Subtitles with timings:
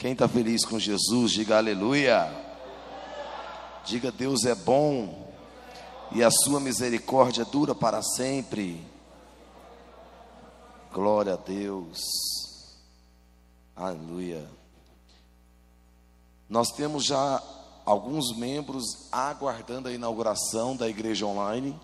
[0.00, 2.34] Quem está feliz com Jesus, diga aleluia.
[3.84, 5.30] Diga Deus é bom
[6.10, 8.82] e a sua misericórdia dura para sempre.
[10.90, 12.00] Glória a Deus.
[13.76, 14.48] Aleluia.
[16.48, 17.42] Nós temos já
[17.84, 21.78] alguns membros aguardando a inauguração da igreja online.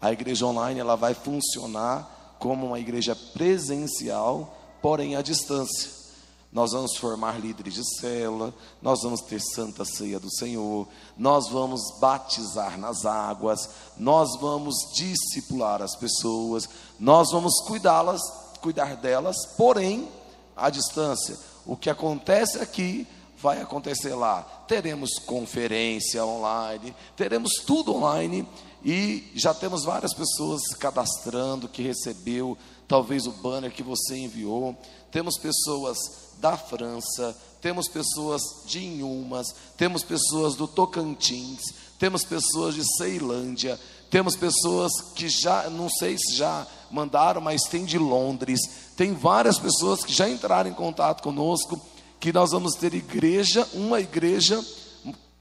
[0.00, 4.52] A igreja online ela vai funcionar como uma igreja presencial,
[4.82, 6.05] porém à distância.
[6.52, 11.82] Nós vamos formar líderes de célula, nós vamos ter santa ceia do Senhor, nós vamos
[12.00, 18.22] batizar nas águas, nós vamos discipular as pessoas, nós vamos cuidá-las,
[18.60, 20.08] cuidar delas, porém
[20.56, 21.36] à distância.
[21.66, 23.06] O que acontece aqui
[23.38, 24.42] vai acontecer lá.
[24.66, 28.48] Teremos conferência online, teremos tudo online
[28.84, 32.56] e já temos várias pessoas cadastrando que recebeu
[32.88, 34.76] talvez o banner que você enviou.
[35.16, 35.96] Temos pessoas
[36.42, 41.62] da França, temos pessoas de Inhumas, temos pessoas do Tocantins,
[41.98, 47.86] temos pessoas de Ceilândia, temos pessoas que já, não sei se já mandaram, mas tem
[47.86, 48.60] de Londres,
[48.94, 51.80] tem várias pessoas que já entraram em contato conosco,
[52.20, 54.62] que nós vamos ter igreja, uma igreja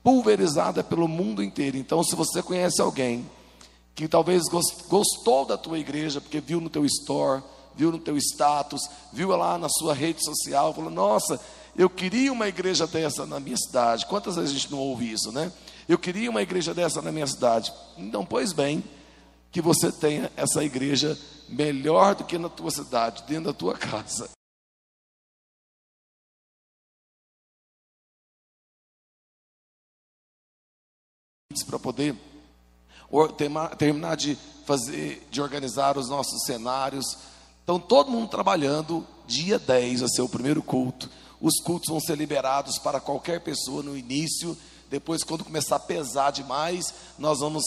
[0.02, 1.76] pulverizada pelo mundo inteiro.
[1.76, 3.30] Então, se você conhece alguém
[3.94, 4.44] que talvez
[4.88, 7.44] gostou da tua igreja, porque viu no teu store,
[7.78, 8.82] viu no teu status,
[9.12, 11.40] viu lá na sua rede social, falou: Nossa,
[11.76, 14.06] eu queria uma igreja dessa na minha cidade.
[14.06, 15.52] Quantas vezes a gente não ouve isso, né?
[15.88, 17.72] Eu queria uma igreja dessa na minha cidade.
[17.98, 18.84] Então, pois bem,
[19.52, 24.30] que você tenha essa igreja melhor do que na tua cidade, dentro da tua casa.
[31.68, 32.16] Para poder
[33.78, 37.18] terminar de fazer, de organizar os nossos cenários,
[37.66, 41.10] então, todo mundo trabalhando, dia 10 vai ser o primeiro culto.
[41.42, 44.56] Os cultos vão ser liberados para qualquer pessoa no início.
[44.88, 47.64] Depois, quando começar a pesar demais, nós vamos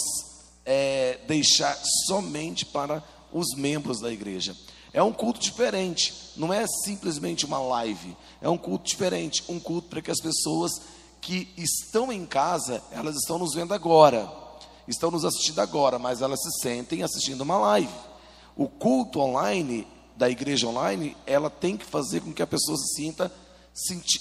[0.64, 3.02] é, deixar somente para
[3.32, 4.56] os membros da igreja.
[4.92, 9.88] É um culto diferente, não é simplesmente uma live, é um culto diferente, um culto
[9.88, 10.70] para que as pessoas
[11.20, 14.30] que estão em casa, elas estão nos vendo agora,
[14.86, 18.07] estão nos assistindo agora, mas elas se sentem assistindo uma live
[18.58, 19.86] o culto online,
[20.16, 23.32] da igreja online, ela tem que fazer com que a pessoa se sinta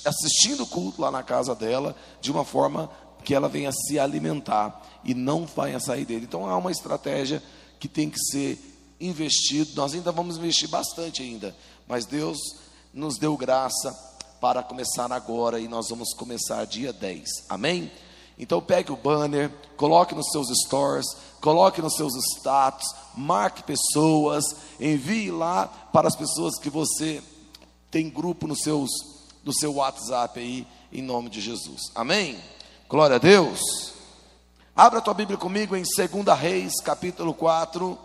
[0.05, 2.87] assistindo o culto lá na casa dela, de uma forma
[3.23, 6.25] que ela venha se alimentar e não venha sair dele.
[6.25, 7.41] Então há uma estratégia
[7.79, 8.59] que tem que ser
[9.01, 9.71] investido.
[9.75, 11.55] Nós ainda vamos investir bastante ainda,
[11.87, 12.37] mas Deus
[12.93, 13.91] nos deu graça
[14.39, 17.27] para começar agora e nós vamos começar dia 10.
[17.49, 17.91] Amém?
[18.39, 21.05] Então pegue o banner, coloque nos seus stores,
[21.41, 24.43] coloque nos seus status, marque pessoas,
[24.79, 27.21] envie lá para as pessoas que você
[27.89, 28.89] tem grupo nos seus,
[29.43, 31.91] no seu WhatsApp aí, em nome de Jesus.
[31.95, 32.39] Amém?
[32.87, 33.59] Glória a Deus.
[34.75, 37.97] Abra a tua Bíblia comigo em 2 Reis, capítulo 4.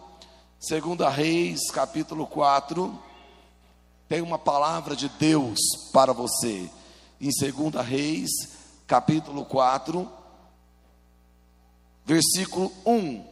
[0.67, 2.99] 2 Reis, capítulo 4.
[4.09, 5.59] Tem uma palavra de Deus
[5.93, 6.71] para você.
[7.21, 8.31] Em 2 Reis,
[8.87, 10.22] capítulo 4
[12.05, 13.21] versículo 1.
[13.21, 13.25] O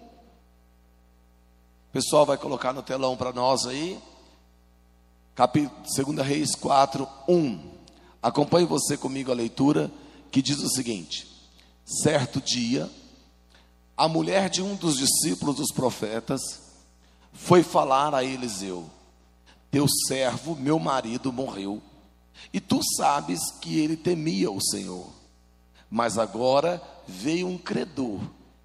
[1.92, 4.00] pessoal vai colocar no telão para nós aí.
[5.34, 7.70] Capítulo 2 Reis 4, 1.
[8.22, 9.90] Acompanhe você comigo a leitura,
[10.30, 11.26] que diz o seguinte:
[11.84, 12.88] Certo dia,
[13.96, 16.40] a mulher de um dos discípulos dos profetas
[17.32, 18.88] foi falar a Eliseu:
[19.70, 21.82] Teu servo, meu marido, morreu,
[22.52, 25.08] e tu sabes que ele temia o Senhor.
[25.90, 28.20] Mas agora veio um credor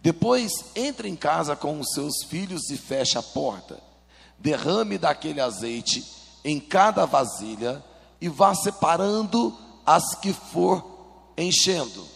[0.00, 3.80] depois entre em casa com os seus filhos e feche a porta.
[4.38, 6.04] Derrame daquele azeite
[6.44, 7.84] em cada vasilha
[8.20, 10.84] e vá separando as que for
[11.36, 12.06] enchendo.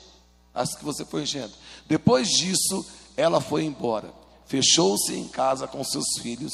[0.55, 1.52] As que você for enchendo.
[1.87, 2.87] Depois disso,
[3.17, 4.12] ela foi embora.
[4.46, 6.52] Fechou-se em casa com seus filhos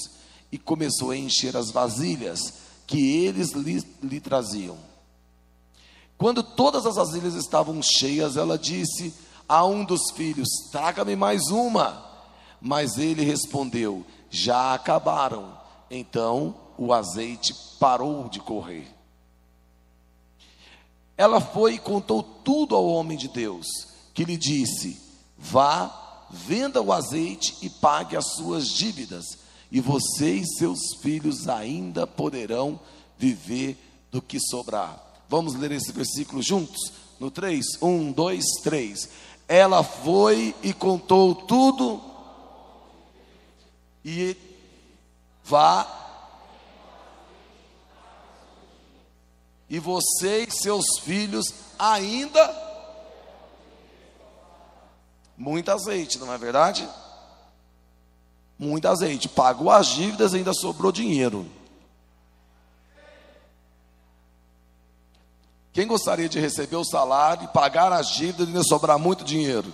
[0.50, 2.54] e começou a encher as vasilhas
[2.86, 4.78] que eles lhe, lhe traziam.
[6.16, 9.14] Quando todas as vasilhas estavam cheias, ela disse:
[9.48, 12.04] a um dos filhos: Traga-me mais uma.
[12.60, 15.56] Mas ele respondeu: Já acabaram.
[15.90, 18.86] Então o azeite parou de correr.
[21.16, 23.66] ela foi e contou tudo ao homem de Deus,
[24.14, 25.00] que lhe disse:
[25.36, 29.24] Vá, venda o azeite e pague as suas dívidas,
[29.72, 32.78] e você e seus filhos ainda poderão
[33.18, 33.76] viver
[34.10, 35.04] do que sobrar.
[35.28, 36.92] Vamos ler esse versículo juntos?
[37.18, 39.08] No 3, 1, 2, 3.
[39.48, 42.00] Ela foi e contou tudo,
[44.04, 44.36] e
[45.42, 45.98] vá
[49.70, 52.68] e você e seus filhos ainda
[55.38, 56.88] muito azeite, não é verdade?
[58.58, 59.28] Muito azeite.
[59.28, 61.46] Pagou as dívidas e ainda sobrou dinheiro.
[65.72, 69.72] Quem gostaria de receber o salário e pagar as dívidas e ainda sobrar muito dinheiro?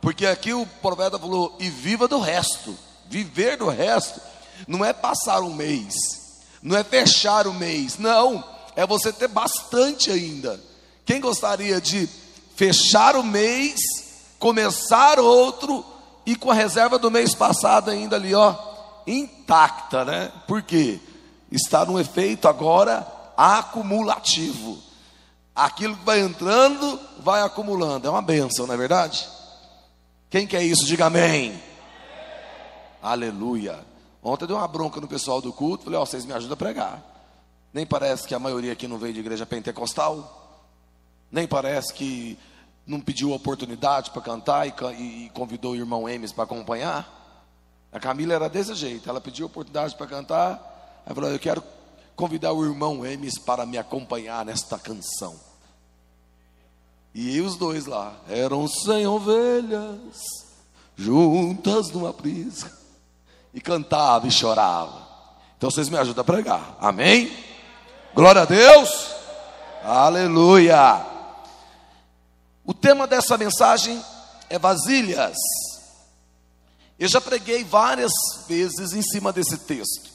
[0.00, 2.76] Porque aqui o profeta falou: e viva do resto.
[3.08, 4.20] Viver do resto
[4.66, 6.22] não é passar um mês
[6.62, 8.42] não é fechar o mês, não,
[8.76, 10.60] é você ter bastante ainda.
[11.04, 12.08] Quem gostaria de
[12.54, 13.80] fechar o mês,
[14.38, 15.84] começar outro
[16.24, 18.54] e com a reserva do mês passado ainda ali, ó,
[19.06, 20.30] intacta, né?
[20.46, 21.00] Por quê?
[21.50, 23.04] Está no efeito agora
[23.42, 24.78] acumulativo.
[25.54, 28.06] Aquilo que vai entrando, vai acumulando.
[28.06, 29.28] É uma benção, não é verdade?
[30.30, 31.50] Quem quer isso, diga amém.
[31.50, 31.62] amém.
[33.02, 33.84] Aleluia.
[34.22, 36.56] Ontem deu uma bronca no pessoal do culto, falei, ó, oh, vocês me ajudam a
[36.56, 37.02] pregar.
[37.74, 40.60] Nem parece que a maioria aqui não veio de igreja pentecostal.
[41.30, 42.38] Nem parece que
[42.86, 47.20] não pediu oportunidade para cantar e, e, convidou o irmão Emes para acompanhar.
[47.90, 51.02] A Camila era desse jeito, ela pediu oportunidade para cantar.
[51.04, 51.62] Aí falou, eu quero
[52.22, 55.34] convidar o irmão Emes para me acompanhar nesta canção.
[57.12, 60.22] E os dois lá, eram cem ovelhas,
[60.94, 62.70] juntas numa prisa
[63.52, 65.02] e cantava e chorava.
[65.58, 66.76] Então vocês me ajudam a pregar.
[66.78, 67.36] Amém?
[68.14, 68.88] Glória a Deus.
[69.82, 71.04] Aleluia.
[72.64, 74.00] O tema dessa mensagem
[74.48, 75.36] é vasilhas.
[77.00, 78.12] Eu já preguei várias
[78.46, 80.11] vezes em cima desse texto.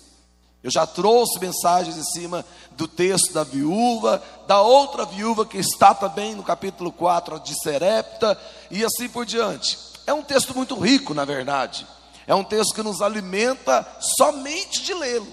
[0.64, 5.94] Eu já trouxe mensagens em cima do texto da viúva, da outra viúva que está
[5.94, 8.40] também no capítulo 4 de Serepta
[8.72, 9.78] e assim por diante.
[10.06, 11.86] É um texto muito rico, na verdade.
[12.26, 13.88] É um texto que nos alimenta
[14.18, 15.32] somente de lê-lo.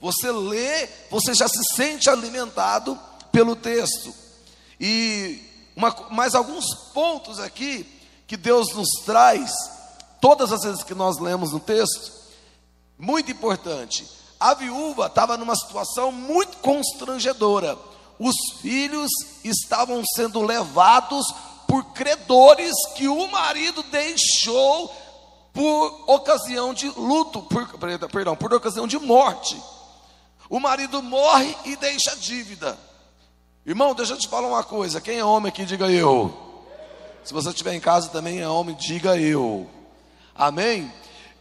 [0.00, 2.98] Você lê, você já se sente alimentado
[3.32, 4.12] pelo texto.
[4.80, 5.42] E
[5.74, 7.86] uma, mais alguns pontos aqui
[8.26, 9.52] que Deus nos traz,
[10.20, 12.12] todas as vezes que nós lemos no texto,
[12.98, 14.06] muito importante.
[14.38, 17.78] A viúva estava numa situação muito constrangedora.
[18.18, 19.10] Os filhos
[19.44, 21.26] estavam sendo levados
[21.66, 24.88] por credores que o marido deixou
[25.52, 27.66] por ocasião de luto, por,
[28.10, 29.60] perdão, por ocasião de morte.
[30.48, 32.78] O marido morre e deixa dívida.
[33.64, 36.46] Irmão, deixa eu te falar uma coisa: quem é homem aqui, diga eu.
[37.24, 39.68] Se você estiver em casa também é homem, diga eu.
[40.34, 40.92] Amém?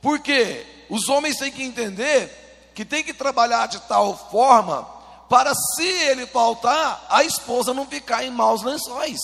[0.01, 2.44] Porque os homens têm que entender
[2.75, 4.85] que tem que trabalhar de tal forma
[5.29, 9.19] para se ele faltar, a esposa não ficar em maus lençóis.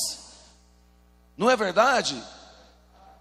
[1.37, 2.21] Não é verdade?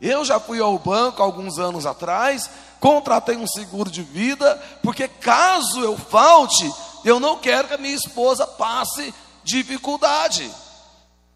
[0.00, 2.48] Eu já fui ao banco alguns anos atrás,
[2.78, 6.72] contratei um seguro de vida, porque caso eu falte,
[7.04, 9.12] eu não quero que a minha esposa passe
[9.44, 10.50] dificuldade.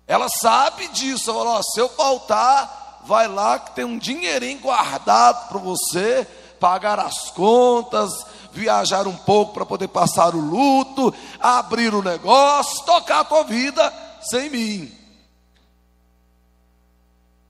[0.06, 5.58] Ela sabe disso, ela se eu faltar, vai lá que tem um dinheirinho guardado para
[5.58, 6.26] você
[6.58, 8.10] pagar as contas,
[8.54, 13.92] viajar um pouco para poder passar o luto, abrir o negócio, tocar a tua vida
[14.22, 14.92] sem mim.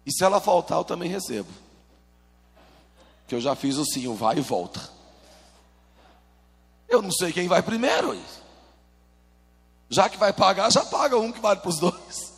[0.07, 1.51] E se ela faltar, eu também recebo.
[3.27, 4.81] Que eu já fiz o sim, o vai e volta.
[6.89, 8.21] Eu não sei quem vai primeiro.
[9.89, 12.33] Já que vai pagar, já paga um que vale para os dois.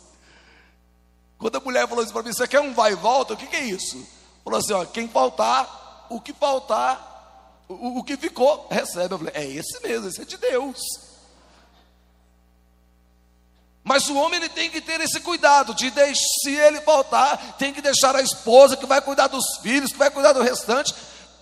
[1.37, 3.33] Quando a mulher falou isso para mim, você quer um vai e volta?
[3.33, 4.05] O que, que é isso?
[4.43, 7.16] Falou assim: ó, quem faltar, o que faltar,
[7.67, 9.13] o, o que ficou, recebe.
[9.13, 10.79] Eu falei: é esse mesmo, esse é de Deus.
[13.83, 17.81] Mas o homem ele tem que ter esse cuidado de se ele faltar, tem que
[17.81, 20.93] deixar a esposa que vai cuidar dos filhos, que vai cuidar do restante,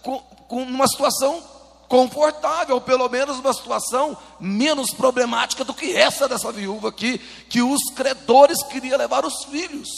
[0.03, 1.43] com, com uma situação
[1.87, 7.17] confortável, pelo menos uma situação menos problemática do que essa dessa viúva aqui,
[7.49, 9.89] que os credores queriam levar os filhos.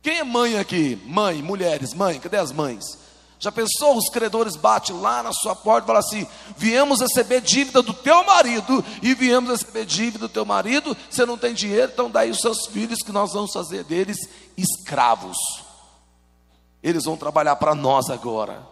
[0.00, 0.96] Quem é mãe aqui?
[1.06, 2.98] Mãe, mulheres, mãe, cadê as mães?
[3.40, 3.96] Já pensou?
[3.96, 6.26] Os credores batem lá na sua porta e falam assim:
[6.56, 10.96] viemos receber dívida do teu marido e viemos receber dívida do teu marido.
[11.08, 14.18] Você não tem dinheiro, então daí os seus filhos que nós vamos fazer deles
[14.56, 15.36] escravos.
[16.82, 18.66] Eles vão trabalhar para nós agora.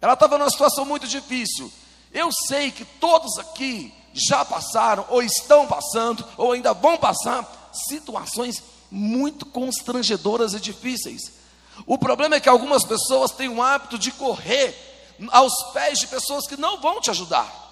[0.00, 1.72] Ela estava numa situação muito difícil.
[2.12, 8.62] Eu sei que todos aqui já passaram, ou estão passando, ou ainda vão passar situações
[8.90, 11.35] muito constrangedoras e difíceis.
[11.84, 14.74] O problema é que algumas pessoas têm o hábito de correr
[15.30, 17.64] aos pés de pessoas que não vão te ajudar.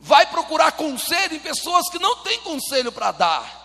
[0.00, 3.62] Vai procurar conselho em pessoas que não têm conselho para dar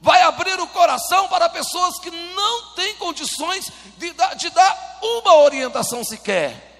[0.00, 5.36] vai abrir o coração para pessoas que não têm condições de dar, de dar uma
[5.36, 6.73] orientação sequer.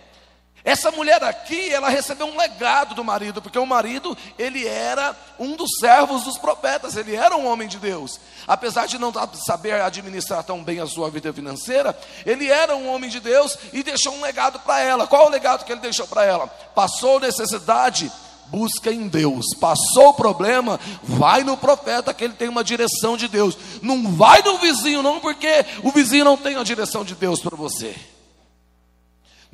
[0.65, 5.55] Essa mulher aqui, ela recebeu um legado do marido, porque o marido, ele era um
[5.57, 8.19] dos servos dos profetas, ele era um homem de Deus.
[8.49, 11.95] Apesar de não saber administrar tão bem a sua vida financeira,
[12.25, 15.07] ele era um homem de Deus e deixou um legado para ela.
[15.07, 16.47] Qual o legado que ele deixou para ela?
[16.47, 18.11] Passou necessidade,
[18.47, 19.45] busca em Deus.
[19.61, 23.55] Passou o problema, vai no profeta que ele tem uma direção de Deus.
[23.83, 27.55] Não vai no vizinho, não, porque o vizinho não tem a direção de Deus para
[27.55, 27.95] você.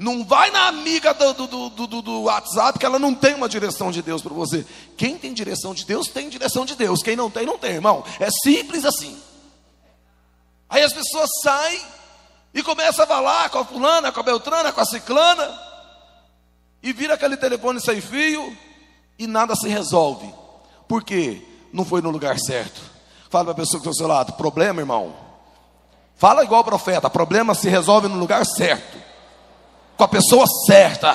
[0.01, 3.93] Não vai na amiga do, do, do, do, WhatsApp, que ela não tem uma direção
[3.93, 4.65] de Deus para você.
[4.97, 7.03] Quem tem direção de Deus, tem direção de Deus.
[7.03, 8.03] Quem não tem, não tem, irmão.
[8.19, 9.21] É simples assim.
[10.71, 11.83] Aí as pessoas saem
[12.55, 15.61] e começam a falar com a fulana, com a beltrana, com a ciclana.
[16.83, 18.57] E vira aquele telefone sem fio
[19.19, 20.33] e nada se resolve.
[20.89, 21.47] Por quê?
[21.75, 22.81] Não foi no lugar certo.
[23.29, 25.15] Fala para a pessoa que está ao seu lado: problema, irmão.
[26.17, 28.99] Fala igual o profeta: problema se resolve no lugar certo,
[30.01, 31.15] com a pessoa certa.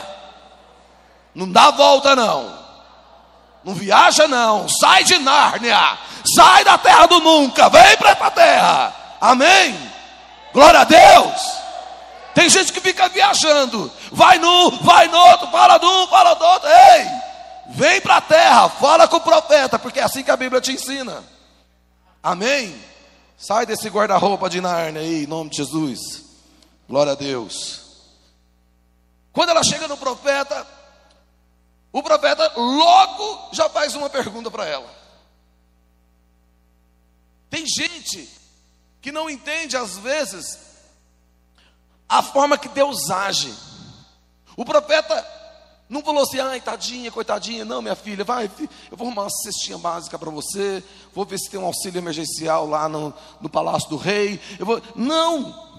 [1.34, 2.56] Não dá volta, não.
[3.64, 4.70] Não viaja, não.
[4.70, 5.98] Sai de Nárnia.
[6.36, 7.68] Sai da terra do nunca.
[7.68, 8.96] Vem para essa terra.
[9.20, 9.76] Amém.
[10.54, 11.42] Glória a Deus.
[12.36, 13.92] Tem gente que fica viajando.
[14.12, 16.70] Vai num, vai no outro, fala de um, fala do outro.
[16.70, 17.08] Ei!
[17.70, 20.74] Vem para a terra, fala com o profeta, porque é assim que a Bíblia te
[20.74, 21.24] ensina.
[22.22, 22.76] Amém?
[23.36, 26.24] Sai desse guarda-roupa de Narnia aí, em nome de Jesus.
[26.88, 27.85] Glória a Deus.
[29.36, 30.66] Quando ela chega no profeta,
[31.92, 34.90] o profeta logo já faz uma pergunta para ela.
[37.50, 38.30] Tem gente
[39.02, 40.58] que não entende, às vezes,
[42.08, 43.54] a forma que Deus age.
[44.56, 45.28] O profeta
[45.90, 47.66] não falou assim, ai, tadinha, coitadinha.
[47.66, 48.50] Não, minha filha, vai,
[48.90, 50.82] eu vou arrumar uma cestinha básica para você.
[51.14, 54.40] Vou ver se tem um auxílio emergencial lá no, no Palácio do Rei.
[54.58, 54.82] Eu vou...
[54.96, 55.75] Não.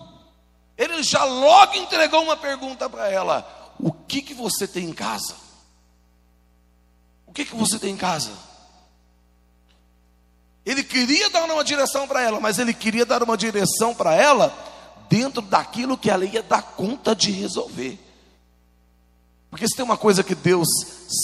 [0.76, 5.35] Ele já logo entregou uma pergunta para ela: O que, que você tem em casa?
[7.26, 8.33] O que, que você tem em casa?
[10.64, 14.52] Ele queria dar uma direção para ela, mas ele queria dar uma direção para ela
[15.09, 18.00] dentro daquilo que ela ia dar conta de resolver.
[19.49, 20.68] Porque se tem uma coisa que Deus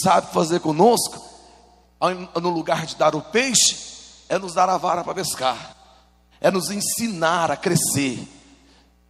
[0.01, 1.21] sabe fazer conosco,
[2.41, 3.77] no lugar de dar o peixe,
[4.29, 5.75] é nos dar a vara para pescar,
[6.39, 8.27] é nos ensinar a crescer,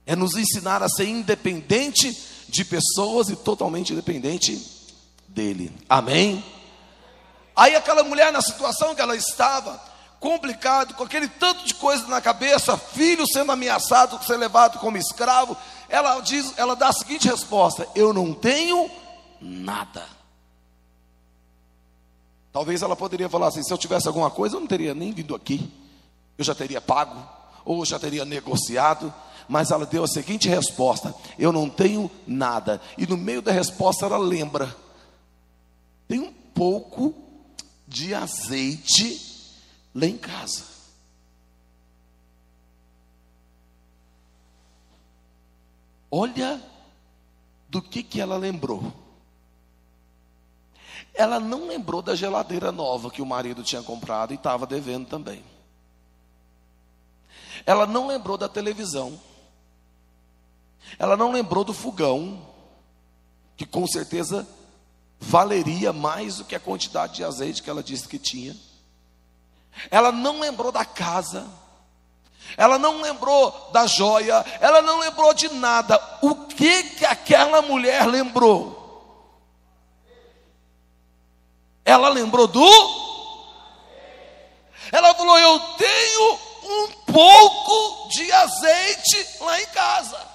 [0.05, 2.15] é nos ensinar a ser independente
[2.49, 4.61] de pessoas e totalmente independente
[5.27, 5.71] dele.
[5.89, 6.43] Amém?
[7.55, 9.81] Aí aquela mulher na situação que ela estava,
[10.19, 15.55] complicado, com aquele tanto de coisa na cabeça, filho sendo ameaçado, ser levado como escravo,
[15.89, 18.89] ela diz, ela dá a seguinte resposta: eu não tenho
[19.39, 20.03] nada.
[22.51, 25.35] Talvez ela poderia falar assim: se eu tivesse alguma coisa, eu não teria nem vindo
[25.35, 25.71] aqui,
[26.37, 27.21] eu já teria pago,
[27.65, 29.13] ou já teria negociado.
[29.47, 32.81] Mas ela deu a seguinte resposta: eu não tenho nada.
[32.97, 34.75] E no meio da resposta ela lembra:
[36.07, 37.13] tem um pouco
[37.87, 39.21] de azeite
[39.93, 40.73] lá em casa.
[46.09, 46.61] Olha
[47.67, 48.93] do que, que ela lembrou.
[51.13, 55.43] Ela não lembrou da geladeira nova que o marido tinha comprado e estava devendo também.
[57.65, 59.19] Ela não lembrou da televisão.
[60.99, 62.45] Ela não lembrou do fogão,
[63.55, 64.47] que com certeza
[65.19, 68.55] valeria mais do que a quantidade de azeite que ela disse que tinha.
[69.89, 71.47] Ela não lembrou da casa.
[72.57, 75.99] Ela não lembrou da joia, ela não lembrou de nada.
[76.21, 78.83] O que que aquela mulher lembrou?
[81.85, 83.03] Ela lembrou do?
[84.91, 90.32] Ela falou: Eu tenho um pouco de azeite lá em casa.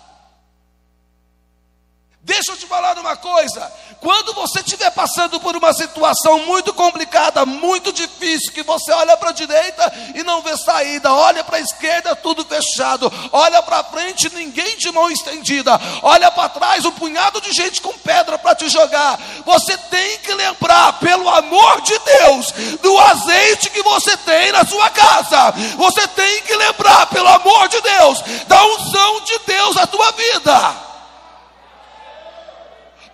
[2.29, 7.47] Deixa eu te falar uma coisa: quando você estiver passando por uma situação muito complicada,
[7.47, 11.61] muito difícil, que você olha para a direita e não vê saída, olha para a
[11.61, 17.41] esquerda, tudo fechado, olha para frente, ninguém de mão estendida, olha para trás, um punhado
[17.41, 19.19] de gente com pedra para te jogar.
[19.47, 24.91] Você tem que lembrar, pelo amor de Deus, do azeite que você tem na sua
[24.91, 25.53] casa.
[25.79, 30.88] Você tem que lembrar, pelo amor de Deus, da unção de Deus na tua vida.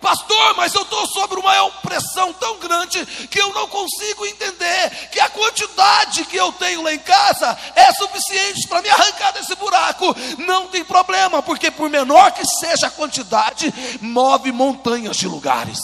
[0.01, 5.19] Pastor, mas eu estou sobre uma pressão tão grande que eu não consigo entender que
[5.19, 10.15] a quantidade que eu tenho lá em casa é suficiente para me arrancar desse buraco.
[10.39, 15.79] Não tem problema, porque por menor que seja a quantidade, move montanhas de lugares.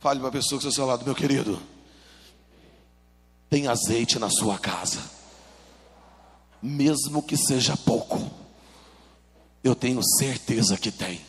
[0.00, 1.60] Fale para a pessoa que está ao seu lado, meu querido.
[3.50, 5.00] Tem azeite na sua casa,
[6.62, 8.37] mesmo que seja pouco
[9.62, 11.20] eu tenho certeza que tem.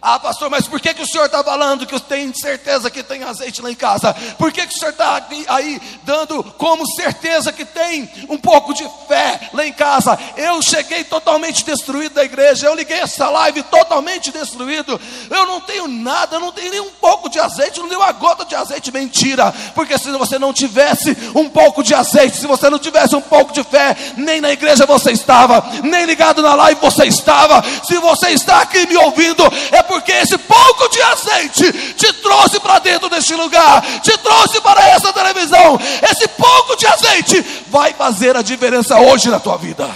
[0.00, 3.02] Ah, pastor, mas por que, que o senhor está falando que eu tenho certeza que
[3.02, 4.14] tem azeite lá em casa?
[4.38, 8.88] Por que, que o senhor está aí dando como certeza que tem um pouco de
[9.08, 10.16] fé lá em casa?
[10.36, 15.00] Eu cheguei totalmente destruído da igreja, eu liguei essa live totalmente destruído.
[15.30, 18.12] Eu não tenho nada, eu não tenho nem um pouco de azeite, não tenho uma
[18.12, 18.92] gota de azeite.
[18.92, 23.20] Mentira, porque se você não tivesse um pouco de azeite, se você não tivesse um
[23.20, 27.64] pouco de fé, nem na igreja você estava, nem ligado na live você estava.
[27.84, 32.78] Se você está aqui me ouvindo, é porque esse pouco de azeite te trouxe para
[32.78, 35.78] dentro deste lugar, te trouxe para essa televisão.
[36.08, 39.88] Esse pouco de azeite vai fazer a diferença hoje na tua vida.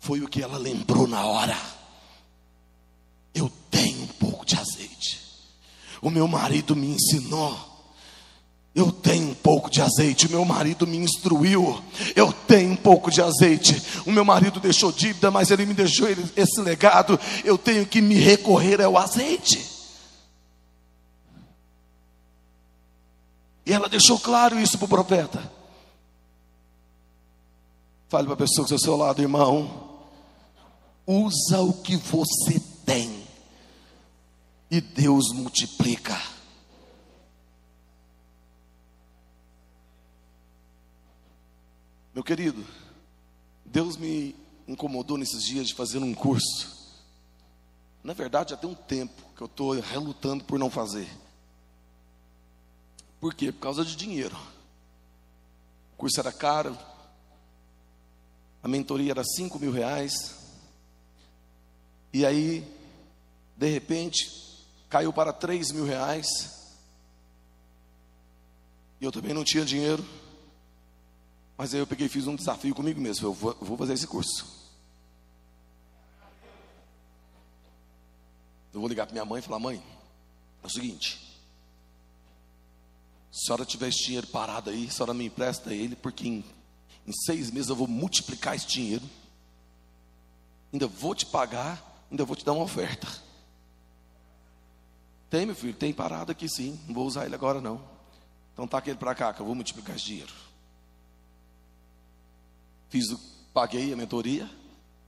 [0.00, 1.56] Foi o que ela lembrou na hora.
[3.34, 5.22] Eu tenho um pouco de azeite.
[6.02, 7.73] O meu marido me ensinou.
[8.74, 11.80] Eu tenho um pouco de azeite, o meu marido me instruiu.
[12.16, 13.80] Eu tenho um pouco de azeite.
[14.04, 17.18] O meu marido deixou dívida, mas ele me deixou esse legado.
[17.44, 19.64] Eu tenho que me recorrer ao azeite.
[23.64, 25.52] E ela deixou claro isso para o profeta.
[28.08, 29.88] Fale para a pessoa que está ao seu lado, irmão.
[31.06, 33.24] Usa o que você tem,
[34.70, 36.33] e Deus multiplica.
[42.14, 42.64] Meu querido,
[43.64, 44.36] Deus me
[44.68, 46.72] incomodou nesses dias de fazer um curso.
[48.04, 51.08] Na verdade, já tem um tempo que eu estou relutando por não fazer.
[53.18, 53.50] Por quê?
[53.50, 54.36] Por causa de dinheiro.
[55.94, 56.78] O curso era caro,
[58.62, 60.36] a mentoria era 5 mil reais.
[62.12, 62.64] E aí,
[63.56, 64.30] de repente,
[64.88, 66.28] caiu para 3 mil reais.
[69.00, 70.04] E eu também não tinha dinheiro.
[71.56, 73.28] Mas aí eu peguei e fiz um desafio comigo mesmo.
[73.28, 74.46] Eu vou, vou fazer esse curso.
[78.72, 79.82] Eu vou ligar para minha mãe e falar: mãe,
[80.62, 81.24] é o seguinte.
[83.30, 86.44] Se a senhora tiver esse dinheiro parado aí, a senhora me empresta ele, porque em,
[87.06, 89.04] em seis meses eu vou multiplicar esse dinheiro.
[90.72, 93.06] Ainda vou te pagar, ainda vou te dar uma oferta.
[95.30, 96.78] Tem, meu filho, tem parado aqui sim.
[96.86, 97.80] Não vou usar ele agora não.
[98.52, 100.32] Então tá aquele para cá que eu vou multiplicar esse dinheiro.
[102.94, 103.12] Fiz,
[103.52, 104.48] paguei a mentoria.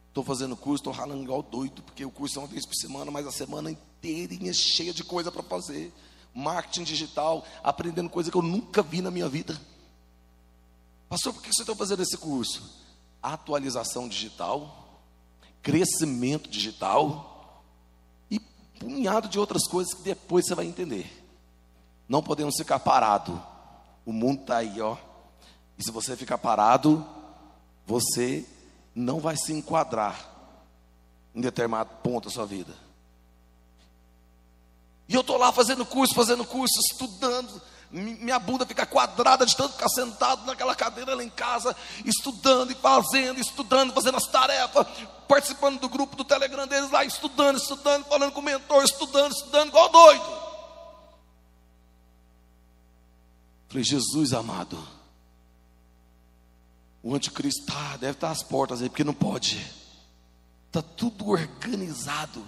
[0.09, 3.13] Estou fazendo curso, estou ralando igual doido, porque o curso é uma vez por semana,
[3.13, 5.95] mas a semana inteirinha cheia de coisa para fazer.
[6.35, 9.57] Marketing digital, aprendendo coisa que eu nunca vi na minha vida.
[11.09, 12.85] Pastor, por que você está fazendo esse curso?
[13.23, 15.01] Atualização digital,
[15.63, 17.63] crescimento digital
[18.29, 18.41] e
[18.81, 21.25] punhado de outras coisas que depois você vai entender.
[22.09, 23.41] Não podemos ficar parado.
[24.05, 24.97] O mundo está aí, ó.
[25.79, 27.15] E se você ficar parado,
[27.87, 28.45] você
[28.95, 30.29] não vai se enquadrar
[31.35, 32.75] em determinado ponto da sua vida.
[35.09, 37.63] E eu estou lá fazendo curso, fazendo curso, estudando.
[37.91, 42.75] Minha bunda fica quadrada de tanto ficar sentado naquela cadeira lá em casa, estudando e
[42.75, 44.87] fazendo, estudando, fazendo as tarefas,
[45.29, 49.69] participando do grupo do Telegram deles lá, estudando, estudando, falando com o mentor, estudando, estudando,
[49.69, 50.47] igual doido.
[53.69, 54.77] Falei, Jesus amado,
[57.07, 59.65] o anticristo tá, deve estar às portas aí, porque não pode.
[60.67, 62.45] Está tudo organizado.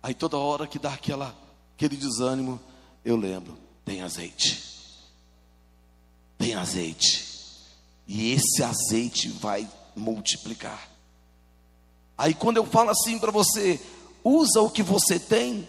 [0.00, 1.36] Aí toda hora que dá aquela,
[1.74, 2.60] aquele desânimo,
[3.04, 4.62] eu lembro, tem azeite.
[6.38, 7.26] Tem azeite.
[8.06, 10.88] E esse azeite vai multiplicar.
[12.16, 13.84] Aí quando eu falo assim para você,
[14.22, 15.66] usa o que você tem,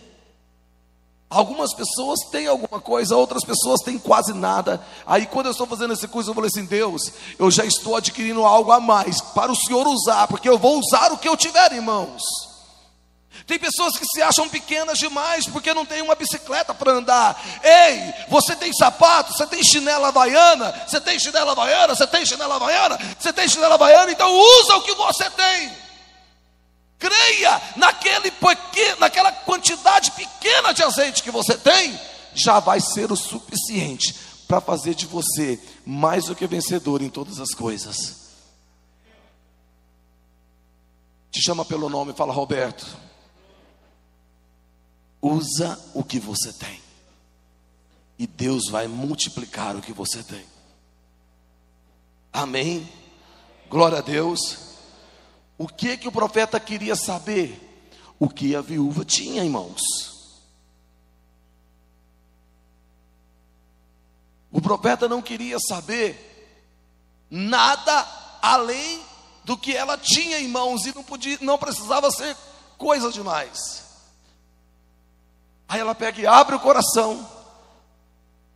[1.29, 4.79] Algumas pessoas têm alguma coisa, outras pessoas têm quase nada.
[5.05, 8.45] Aí, quando eu estou fazendo esse curso, eu falei assim: Deus, eu já estou adquirindo
[8.45, 11.73] algo a mais para o Senhor usar, porque eu vou usar o que eu tiver
[11.73, 12.21] em mãos.
[13.45, 17.41] Tem pessoas que se acham pequenas demais porque não tem uma bicicleta para andar.
[17.61, 22.55] Ei, você tem sapato, você tem chinela havaiana, você tem chinela havaiana, você tem chinela
[22.55, 25.73] havaiana, você tem chinela havaiana, então usa o que você tem.
[26.99, 28.31] Creia naquele
[28.99, 31.99] naquela quantidade pequena de azeite que você tem,
[32.33, 34.15] já vai ser o suficiente
[34.47, 38.23] para fazer de você mais do que vencedor em todas as coisas.
[41.31, 42.85] Te chama pelo nome e fala, Roberto.
[45.21, 46.79] Usa o que você tem.
[48.19, 50.45] E Deus vai multiplicar o que você tem.
[52.31, 52.87] Amém.
[53.69, 54.72] Glória a Deus.
[55.63, 57.57] O que que o profeta queria saber?
[58.19, 59.79] O que a viúva tinha, irmãos.
[64.51, 66.59] O profeta não queria saber
[67.31, 68.05] nada
[68.41, 69.01] além
[69.45, 72.35] do que ela tinha em mãos e não podia, não precisava ser
[72.77, 73.85] coisa demais.
[75.65, 77.25] Aí ela pega e abre o coração.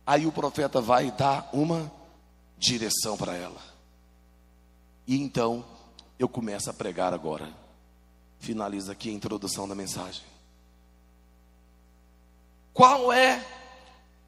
[0.06, 1.90] Aí o profeta vai dar uma
[2.58, 3.62] direção para ela.
[5.06, 5.77] E então
[6.18, 7.52] eu começo a pregar agora.
[8.40, 10.22] Finaliza aqui a introdução da mensagem.
[12.72, 13.44] Qual é?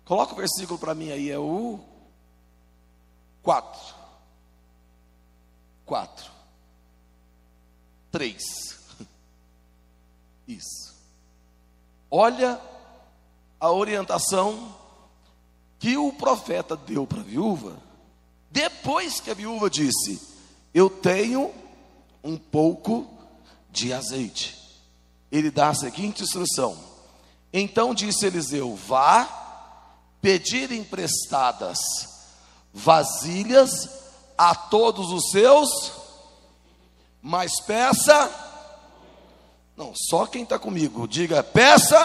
[0.05, 1.81] Coloca o versículo para mim aí, é o
[3.43, 3.95] 4.
[5.87, 6.31] 4.
[8.11, 8.43] 3.
[10.49, 10.95] Isso.
[12.11, 12.61] Olha
[13.61, 14.75] a orientação
[15.79, 17.77] que o profeta deu para a viúva,
[18.51, 20.21] depois que a viúva disse:
[20.75, 21.55] Eu tenho
[22.23, 23.09] um pouco
[23.71, 24.57] de azeite.
[25.31, 26.77] Ele dá a seguinte instrução:
[27.53, 29.29] Então disse Eliseu: Vá
[30.21, 31.79] pedir emprestadas
[32.73, 33.89] vasilhas
[34.37, 36.01] a todos os seus
[37.23, 38.31] mas peça.
[39.77, 41.99] Não, só quem está comigo, diga: peça,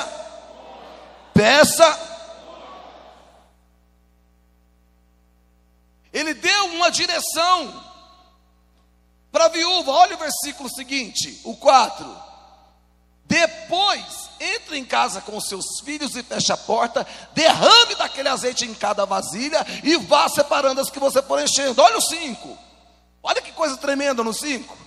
[1.34, 2.14] peça.
[6.12, 7.84] Ele deu uma direção
[9.36, 9.92] para a viúva.
[9.92, 12.24] Olha o versículo seguinte, o 4.
[13.26, 18.74] Depois, entre em casa com seus filhos e feche a porta, derrame daquele azeite em
[18.74, 21.82] cada vasilha e vá separando as que você for enchendo.
[21.82, 22.58] Olha o 5.
[23.22, 24.78] Olha que coisa tremenda no 5.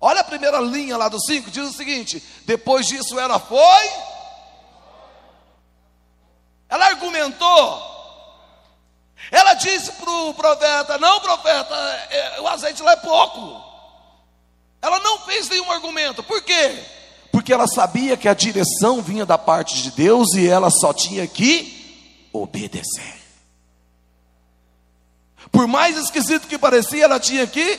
[0.00, 3.90] Olha a primeira linha lá do 5, diz o seguinte: depois disso ela foi.
[6.68, 7.94] Ela argumentou.
[9.30, 11.74] Ela disse para o profeta: Não, profeta,
[12.10, 13.65] é, o azeite lá é pouco.
[14.80, 16.22] Ela não fez nenhum argumento.
[16.22, 16.78] Por quê?
[17.32, 21.26] Porque ela sabia que a direção vinha da parte de Deus e ela só tinha
[21.26, 23.16] que obedecer.
[25.50, 27.78] Por mais esquisito que parecia, ela tinha que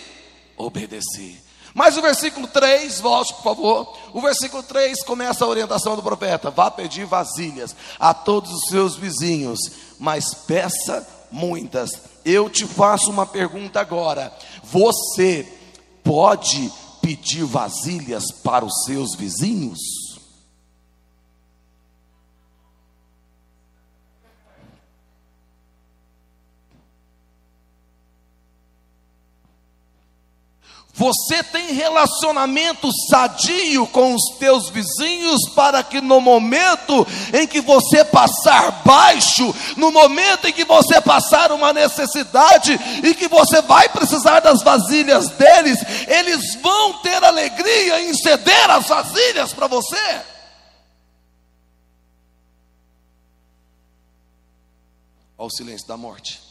[0.56, 1.44] obedecer.
[1.74, 3.98] Mas o versículo 3, volte por favor.
[4.12, 8.96] O versículo 3 começa a orientação do profeta: vá pedir vasilhas a todos os seus
[8.96, 9.60] vizinhos,
[10.00, 11.92] mas peça muitas.
[12.26, 15.48] Eu te faço uma pergunta agora: você
[16.04, 16.72] pode
[17.08, 20.07] pedir vasilhas para os seus vizinhos?
[30.98, 38.04] Você tem relacionamento sadio com os teus vizinhos para que no momento em que você
[38.04, 44.40] passar baixo, no momento em que você passar uma necessidade e que você vai precisar
[44.40, 50.22] das vasilhas deles, eles vão ter alegria em ceder as vasilhas para você.
[55.38, 56.47] Olha o silêncio da morte.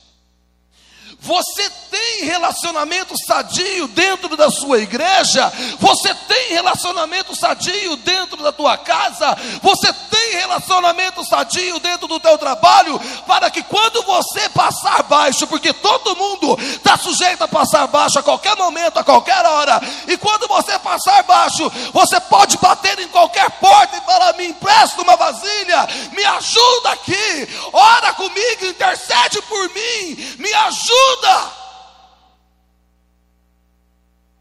[1.26, 5.52] Você tem relacionamento sadio dentro da sua igreja?
[5.80, 9.36] Você tem relacionamento sadio dentro da tua casa?
[9.60, 12.98] Você tem relacionamento sadio dentro do teu trabalho?
[13.26, 18.22] Para que quando você passar baixo, porque todo mundo está sujeito a passar baixo a
[18.22, 23.50] qualquer momento, a qualquer hora, e quando você passar baixo, você pode bater em qualquer
[23.52, 30.36] porta e falar: me empresta uma vasilha, me ajuda aqui, ora comigo, intercede por mim,
[30.38, 31.66] me ajuda.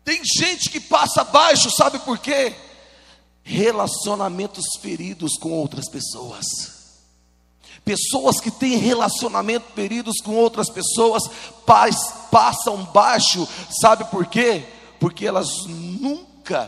[0.04, 2.56] Tem gente que passa baixo, sabe por quê?
[3.48, 6.46] Relacionamentos feridos com outras pessoas.
[7.86, 11.22] Pessoas que têm relacionamento feridos com outras pessoas
[12.32, 13.48] passam baixo,
[13.80, 14.66] sabe por quê?
[15.00, 16.68] Porque elas nunca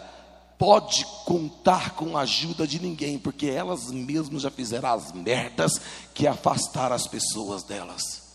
[0.59, 5.81] podem contar com a ajuda de ninguém, porque elas mesmas já fizeram as merdas
[6.13, 8.27] que afastaram as pessoas delas.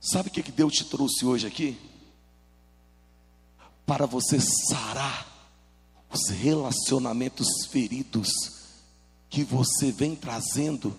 [0.00, 1.78] Sabe o que Deus te trouxe hoje aqui?
[3.86, 5.26] Para você sarar
[6.10, 8.28] os relacionamentos feridos
[9.28, 10.98] que você vem trazendo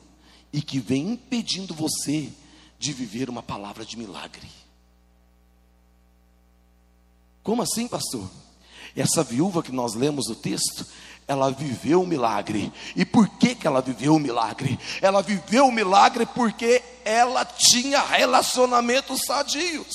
[0.52, 2.30] e que vem impedindo você
[2.78, 4.50] de viver uma palavra de milagre.
[7.42, 8.30] Como assim, pastor?
[8.96, 10.86] Essa viúva que nós lemos o texto,
[11.28, 12.72] ela viveu o milagre.
[12.96, 14.80] E por que, que ela viveu o milagre?
[15.02, 19.94] Ela viveu o milagre porque ela tinha relacionamentos sadios.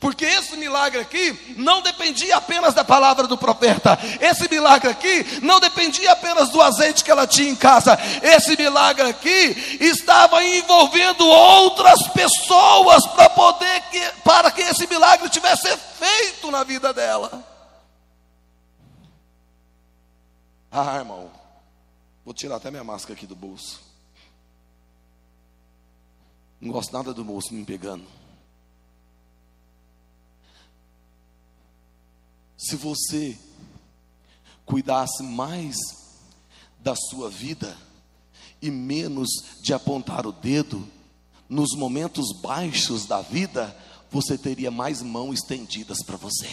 [0.00, 3.98] Porque esse milagre aqui não dependia apenas da palavra do profeta.
[4.20, 7.98] Esse milagre aqui não dependia apenas do azeite que ela tinha em casa.
[8.22, 15.68] Esse milagre aqui estava envolvendo outras pessoas para poder que, para que esse milagre tivesse
[15.68, 17.44] efeito na vida dela.
[20.70, 21.30] Ah, irmão,
[22.24, 23.80] vou tirar até minha máscara aqui do bolso.
[26.60, 28.04] Não gosto nada do moço me pegando.
[32.56, 33.38] Se você
[34.64, 35.76] cuidasse mais
[36.80, 37.76] da sua vida
[38.60, 39.28] e menos
[39.62, 40.86] de apontar o dedo,
[41.48, 43.76] nos momentos baixos da vida,
[44.10, 46.48] você teria mais mãos estendidas para você.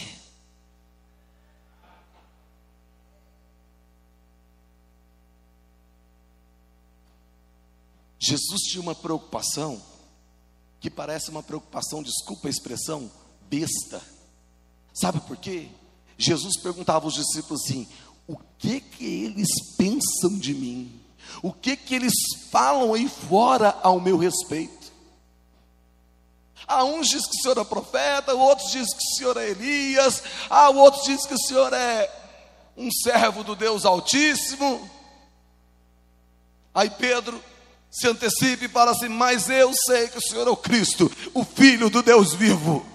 [8.18, 9.82] Jesus tinha uma preocupação
[10.80, 13.10] que parece uma preocupação, desculpa a expressão,
[13.48, 14.00] besta.
[14.92, 15.68] Sabe por quê?
[16.24, 17.88] Jesus perguntava aos discípulos assim:
[18.26, 21.00] o que que eles pensam de mim?
[21.42, 22.12] O que que eles
[22.50, 24.92] falam aí fora ao meu respeito?
[26.66, 30.22] Há uns diz que o Senhor é profeta, outros diz que o Senhor é Elias,
[30.48, 32.10] há outros diz que o Senhor é
[32.76, 34.88] um servo do Deus Altíssimo.
[36.74, 37.42] Aí Pedro
[37.90, 41.44] se antecipa e fala assim: Mas eu sei que o Senhor é o Cristo, o
[41.44, 42.91] Filho do Deus vivo.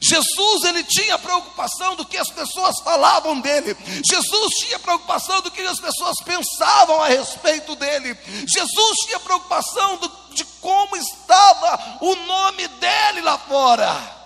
[0.00, 3.76] Jesus ele tinha preocupação do que as pessoas falavam dele.
[4.04, 8.16] Jesus tinha preocupação do que as pessoas pensavam a respeito dele.
[8.46, 14.16] Jesus tinha preocupação do, de como estava o nome dele lá fora.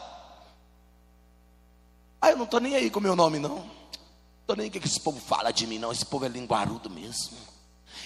[2.21, 3.71] Ah, eu não estou nem aí com o meu nome, não.
[4.41, 5.93] Estou nem aí o que esse povo fala de mim, não.
[5.93, 7.37] Esse povo é linguarudo mesmo.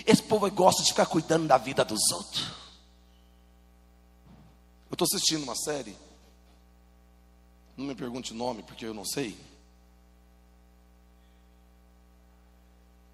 [0.07, 2.43] Esse povo gosta de ficar cuidando da vida dos outros.
[4.91, 5.97] Eu estou assistindo uma série
[7.77, 9.37] não me pergunte o nome, porque eu não sei.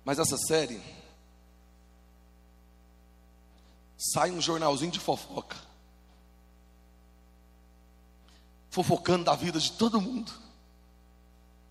[0.05, 0.81] Mas essa série
[3.97, 5.57] sai um jornalzinho de fofoca.
[8.71, 10.33] Fofocando da vida de todo mundo.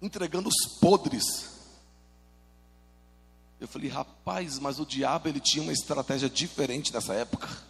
[0.02, 1.60] Entregando os podres.
[3.60, 7.68] Eu falei, rapaz, mas o diabo ele tinha uma estratégia diferente nessa época.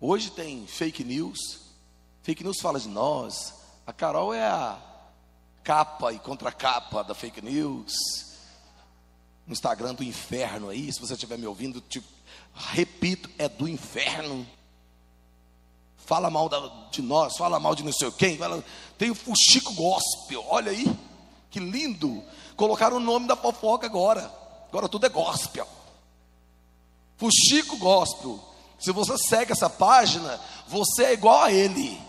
[0.00, 1.38] Hoje tem fake news.
[2.22, 3.54] Fake news fala de nós.
[3.86, 4.78] A Carol é a
[5.62, 7.94] capa e contracapa da fake news.
[9.46, 12.02] No Instagram do inferno aí, se você estiver me ouvindo, te,
[12.54, 14.46] repito, é do inferno.
[15.98, 18.36] Fala mal da, de nós, fala mal de não sei quem.
[18.36, 18.62] Fala,
[18.98, 20.86] tem o Fuxico Gospel, olha aí,
[21.50, 22.22] que lindo.
[22.56, 24.32] Colocaram o nome da fofoca agora.
[24.68, 25.66] Agora tudo é gospel.
[27.16, 28.53] Fuxico Gospel.
[28.78, 32.00] Se você segue essa página, você é igual a ele.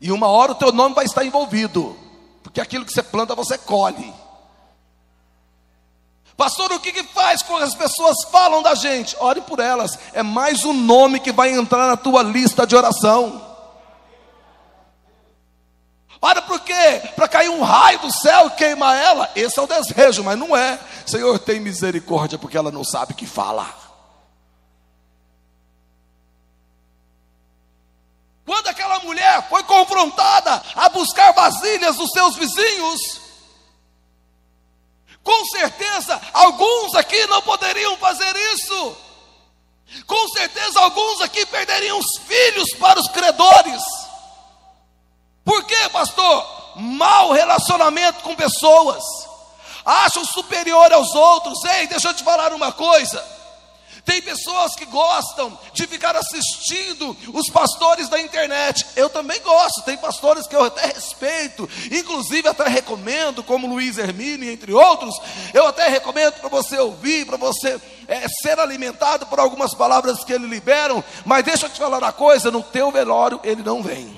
[0.00, 1.96] E uma hora o teu nome vai estar envolvido,
[2.42, 4.12] porque aquilo que você planta você colhe.
[6.36, 9.16] Pastor, o que, que faz quando as pessoas falam da gente?
[9.18, 9.98] Ore por elas.
[10.12, 13.42] É mais um nome que vai entrar na tua lista de oração.
[16.20, 17.02] Ora por quê?
[17.14, 19.30] Para cair um raio do céu e queimar ela?
[19.34, 20.78] Esse é o desejo, mas não é.
[21.06, 23.85] Senhor, tem misericórdia, porque ela não sabe o que fala.
[28.46, 33.20] Quando aquela mulher foi confrontada a buscar vasilhas dos seus vizinhos,
[35.20, 38.96] com certeza alguns aqui não poderiam fazer isso.
[40.06, 43.82] Com certeza alguns aqui perderiam os filhos para os credores.
[45.44, 46.76] Por quê, pastor?
[46.76, 49.02] Mau relacionamento com pessoas.
[49.84, 51.64] Acham superior aos outros.
[51.64, 53.35] Ei, deixa eu te falar uma coisa.
[54.06, 58.86] Tem pessoas que gostam de ficar assistindo os pastores da internet.
[58.94, 59.82] Eu também gosto.
[59.82, 65.20] Tem pastores que eu até respeito, inclusive até recomendo, como Luiz Hermínio, entre outros.
[65.52, 70.32] Eu até recomendo para você ouvir, para você é, ser alimentado por algumas palavras que
[70.32, 71.02] ele liberam.
[71.24, 74.16] Mas deixa eu te falar uma coisa: no teu velório ele não vem.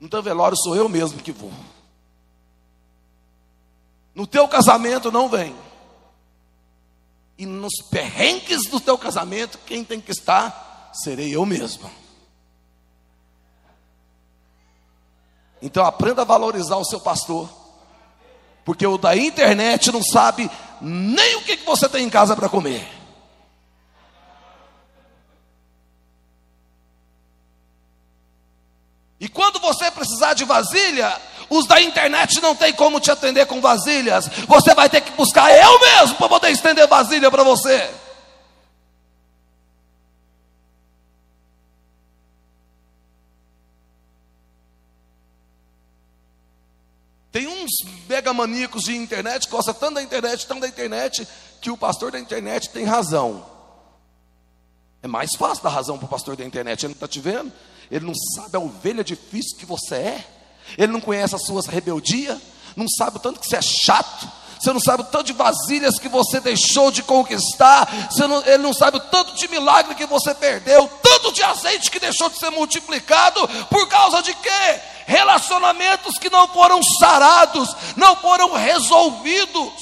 [0.00, 1.52] No teu velório sou eu mesmo que vou.
[4.14, 5.54] No teu casamento não vem.
[7.40, 11.90] E nos perrengues do teu casamento, quem tem que estar serei eu mesmo.
[15.62, 17.48] Então aprenda a valorizar o seu pastor,
[18.62, 20.50] porque o da internet não sabe
[20.82, 22.86] nem o que, que você tem em casa para comer.
[29.18, 31.18] E quando você precisar de vasilha,
[31.50, 34.28] os da internet não tem como te atender com vasilhas.
[34.46, 37.90] Você vai ter que buscar eu mesmo para poder estender vasilha para você.
[47.32, 47.70] Tem uns
[48.08, 51.26] mega maníacos de internet, gosta tanto da internet, tanto da internet,
[51.60, 53.44] que o pastor da internet tem razão.
[55.02, 56.84] É mais fácil dar razão para o pastor da internet.
[56.84, 57.52] Ele não está te vendo?
[57.90, 60.39] Ele não sabe a ovelha difícil que você é.
[60.76, 62.38] Ele não conhece as suas rebeldias.
[62.76, 64.40] Não sabe o tanto que você é chato.
[64.60, 67.88] Você não sabe o tanto de vasilhas que você deixou de conquistar.
[68.18, 70.86] Não, ele não sabe o tanto de milagre que você perdeu.
[71.02, 73.48] Tanto de azeite que deixou de ser multiplicado.
[73.70, 74.80] Por causa de quê?
[75.06, 79.72] Relacionamentos que não foram sarados, não foram resolvidos.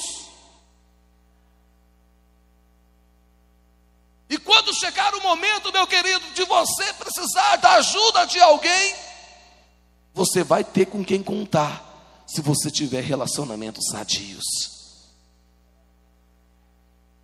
[4.29, 8.95] E quando chegar o momento, meu querido, de você precisar da ajuda de alguém,
[10.19, 14.43] você vai ter com quem contar, se você tiver relacionamentos sadios.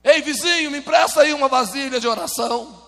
[0.02, 2.82] Ei, vizinho, me empresta aí uma vasilha de oração.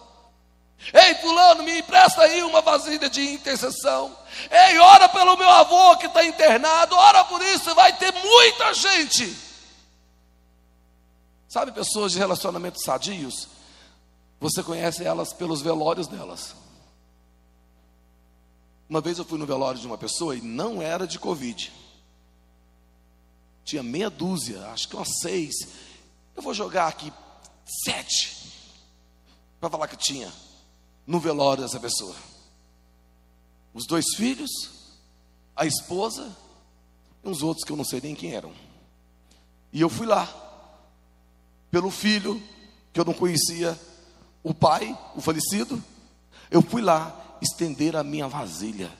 [0.93, 4.15] Ei, fulano, me empresta aí uma vasilha de intercessão.
[4.49, 9.35] Ei, ora pelo meu avô que está internado, ora por isso, vai ter muita gente.
[11.49, 13.49] Sabe pessoas de relacionamentos sadios?
[14.39, 16.55] Você conhece elas pelos velórios delas.
[18.89, 21.73] Uma vez eu fui no velório de uma pessoa e não era de Covid.
[23.65, 25.53] Tinha meia dúzia, acho que umas seis.
[26.35, 27.11] Eu vou jogar aqui
[27.83, 28.37] sete
[29.59, 30.31] para falar que tinha
[31.05, 32.15] no velório dessa pessoa.
[33.73, 34.49] Os dois filhos,
[35.55, 36.35] a esposa
[37.23, 38.53] e uns outros que eu não sei nem quem eram.
[39.73, 40.25] E eu fui lá,
[41.69, 42.41] pelo filho
[42.93, 43.77] que eu não conhecia,
[44.41, 45.83] o pai, o falecido,
[46.49, 48.91] eu fui lá estender a minha vasilha.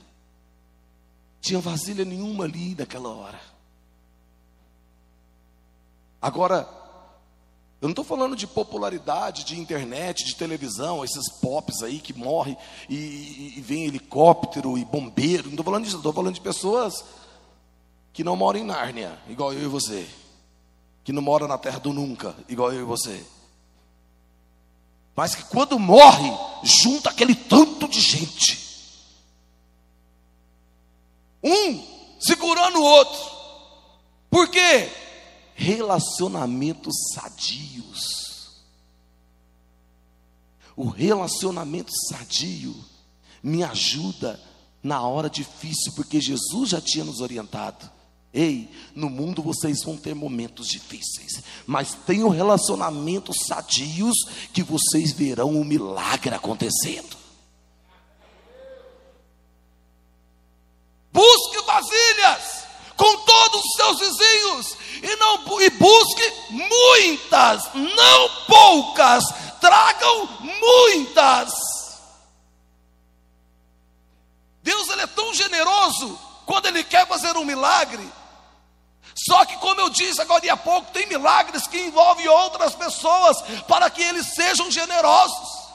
[1.42, 3.40] Tinha vasilha nenhuma ali naquela hora.
[6.22, 6.68] Agora,
[7.80, 12.58] eu não estou falando de popularidade de internet, de televisão, esses pops aí que morrem
[12.90, 15.44] e, e, e vem helicóptero e bombeiro.
[15.44, 17.06] Não estou falando disso, estou falando de pessoas
[18.12, 20.08] que não moram em Nárnia, igual eu e você.
[21.04, 23.24] Que não moram na terra do nunca, igual eu e você
[25.18, 28.68] mas que quando morre, junta aquele tanto de gente.
[31.44, 31.84] Um
[32.20, 33.38] segurando o outro.
[34.30, 34.92] Por quê?
[35.56, 38.62] Relacionamentos sadios.
[40.76, 42.76] O relacionamento sadio
[43.42, 44.40] me ajuda
[44.84, 47.90] na hora difícil, porque Jesus já tinha nos orientado.
[48.38, 54.16] Ei, no mundo vocês vão ter momentos difíceis, mas tenham relacionamentos sadios
[54.54, 57.18] que vocês verão um milagre acontecendo.
[61.12, 62.64] Busque vasilhas
[62.96, 69.24] com todos os seus vizinhos e não e busque muitas, não poucas.
[69.60, 70.30] Tragam
[70.62, 71.54] muitas.
[74.62, 78.08] Deus ele é tão generoso quando ele quer fazer um milagre,
[79.18, 83.90] só que, como eu disse agora há pouco, tem milagres que envolvem outras pessoas para
[83.90, 85.68] que eles sejam generosos.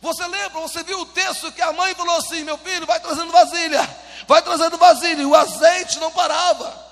[0.00, 3.30] Você lembra, você viu o texto que a mãe falou assim: meu filho, vai trazendo
[3.30, 6.84] vasilha, vai trazendo vasilha, e o azeite não parava.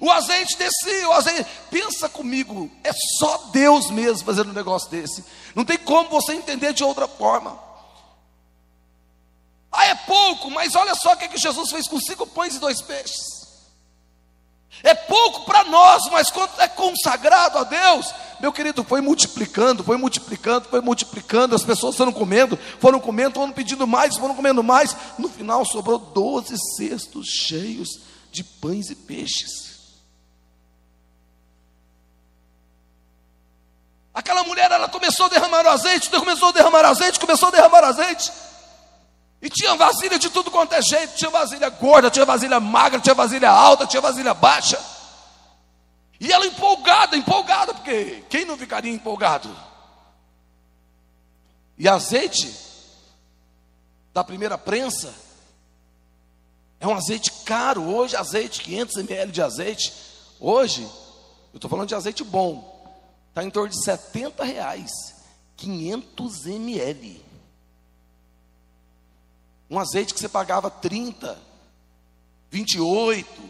[0.00, 1.48] O azeite descia, o azeite.
[1.70, 5.24] Pensa comigo, é só Deus mesmo fazendo um negócio desse.
[5.54, 7.58] Não tem como você entender de outra forma.
[9.70, 12.56] Ah, é pouco, mas olha só o que, é que Jesus fez com cinco pães
[12.56, 13.41] e dois peixes.
[14.82, 19.96] É pouco para nós, mas quando é consagrado a Deus, meu querido, foi multiplicando, foi
[19.96, 24.96] multiplicando, foi multiplicando, as pessoas foram comendo, foram comendo, foram pedindo mais, foram comendo mais.
[25.18, 27.88] No final sobrou 12 cestos cheios
[28.30, 29.72] de pães e peixes.
[34.14, 37.84] Aquela mulher, ela começou a derramar o azeite, começou a derramar azeite, começou a derramar
[37.84, 38.30] azeite.
[39.42, 43.14] E tinha vasilha de tudo quanto é jeito: tinha vasilha gorda, tinha vasilha magra, tinha
[43.14, 44.80] vasilha alta, tinha vasilha baixa.
[46.20, 49.54] E ela empolgada, empolgada, porque quem não ficaria empolgado?
[51.76, 52.54] E azeite
[54.14, 55.12] da primeira prensa
[56.78, 57.82] é um azeite caro.
[57.82, 59.92] Hoje, azeite, 500 ml de azeite.
[60.38, 60.82] Hoje,
[61.52, 62.86] eu estou falando de azeite bom,
[63.30, 64.90] está em torno de 70 reais.
[65.56, 67.31] 500 ml.
[69.72, 71.34] Um azeite que você pagava 30,
[72.50, 73.42] 28.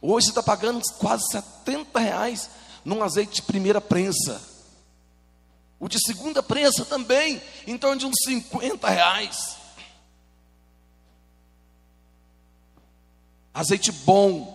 [0.00, 2.48] Hoje você está pagando quase 70 reais
[2.84, 4.40] num azeite de primeira prensa.
[5.80, 9.56] O de segunda prensa também, em torno de uns 50 reais.
[13.52, 14.53] Azeite bom.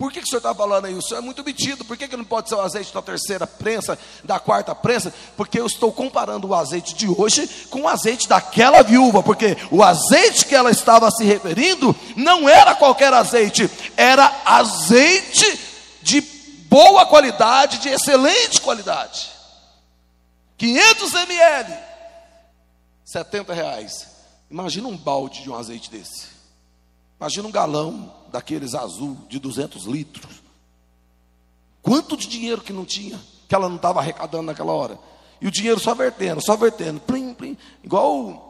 [0.00, 0.94] Por que, que o senhor está falando aí?
[0.94, 1.84] O senhor é muito metido.
[1.84, 5.12] Por que, que não pode ser o azeite da terceira prensa, da quarta prensa?
[5.36, 9.22] Porque eu estou comparando o azeite de hoje com o azeite daquela viúva.
[9.22, 15.60] Porque o azeite que ela estava se referindo não era qualquer azeite, era azeite
[16.00, 19.30] de boa qualidade, de excelente qualidade.
[20.56, 21.78] 500 ml,
[23.04, 24.06] 70 reais.
[24.50, 26.28] Imagina um balde de um azeite desse.
[27.20, 30.42] Imagina um galão daqueles azul de 200 litros.
[31.82, 34.98] Quanto de dinheiro que não tinha, que ela não estava arrecadando naquela hora.
[35.40, 38.48] E o dinheiro só vertendo, só vertendo, plim, plim, igual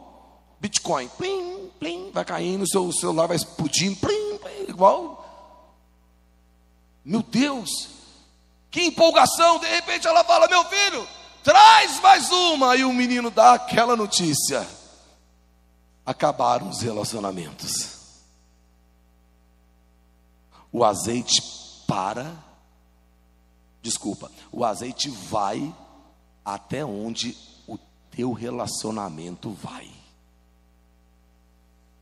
[0.59, 5.25] Bitcoin, plim, plim, vai caindo, seu celular vai explodindo, plim, plim, igual.
[7.03, 7.89] Meu Deus,
[8.69, 11.07] que empolgação, de repente ela fala: Meu filho,
[11.43, 12.75] traz mais uma.
[12.75, 14.67] E o menino dá aquela notícia:
[16.05, 18.00] acabaram os relacionamentos
[20.71, 21.41] o azeite
[21.87, 22.31] para,
[23.81, 25.73] desculpa, o azeite vai
[26.43, 27.77] até onde o
[28.09, 29.89] teu relacionamento vai.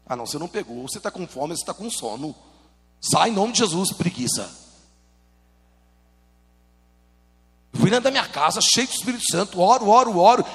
[0.06, 2.36] Ah, não, você não pegou, você está com fome, você está com sono.
[3.00, 4.69] Sai em nome de Jesus, preguiça.
[7.80, 10.46] Fui dentro da minha casa, cheio do Espírito Santo, oro, oro, oro.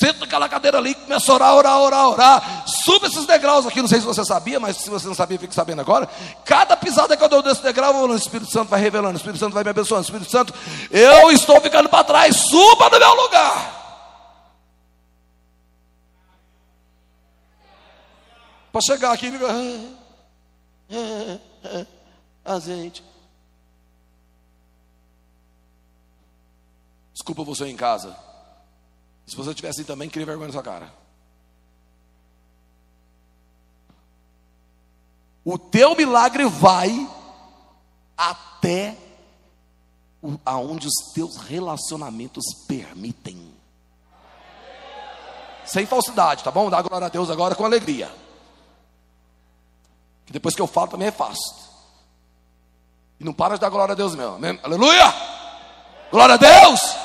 [0.00, 2.64] Sento naquela cadeira ali, começo a orar, orar, orar, orar.
[2.66, 5.54] Subo esses degraus aqui, não sei se você sabia, mas se você não sabia, fique
[5.54, 6.08] sabendo agora.
[6.44, 9.52] Cada pisada que eu dou desse degrau, o Espírito Santo vai revelando, o Espírito Santo
[9.52, 10.54] vai me abençoando, o Espírito Santo,
[10.90, 13.84] eu estou ficando para trás, suba no meu lugar.
[18.72, 19.38] Para chegar aqui e.
[20.90, 21.86] Ah, ah,
[22.44, 23.04] ah, azeite.
[27.24, 28.14] Desculpa você em casa.
[29.26, 30.92] Se você tivesse assim também, queria vergonha na sua cara.
[35.42, 37.10] O teu milagre vai
[38.14, 38.94] até
[40.44, 43.54] aonde os teus relacionamentos permitem.
[45.64, 46.68] Sem falsidade, tá bom?
[46.68, 48.14] Dá glória a Deus agora com alegria.
[50.26, 51.56] Que depois que eu falo também é fácil.
[53.18, 54.60] E não para de dar glória a Deus mesmo.
[54.62, 55.14] Aleluia!
[56.10, 57.04] Glória a Deus!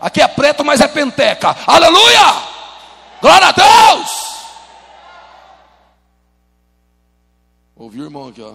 [0.00, 1.56] Aqui é preto, mas é penteca.
[1.66, 2.50] Aleluia!
[3.20, 4.10] Glória a Deus!
[7.76, 8.54] Ouviu, irmão, aqui, ó.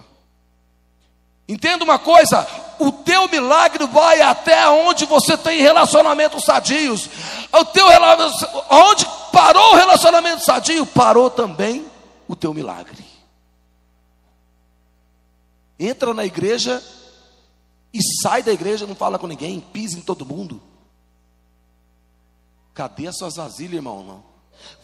[1.48, 2.46] Entenda uma coisa:
[2.78, 7.08] o teu milagre vai até onde você tem relacionamentos sadios.
[7.52, 7.86] O teu
[8.70, 11.86] onde parou o relacionamento sadio, parou também
[12.26, 13.04] o teu milagre.
[15.78, 16.82] Entra na igreja
[17.92, 20.60] e sai da igreja, não fala com ninguém, pisa em todo mundo.
[22.76, 24.04] Cadê as suas vasilhas, irmão?
[24.04, 24.24] Não.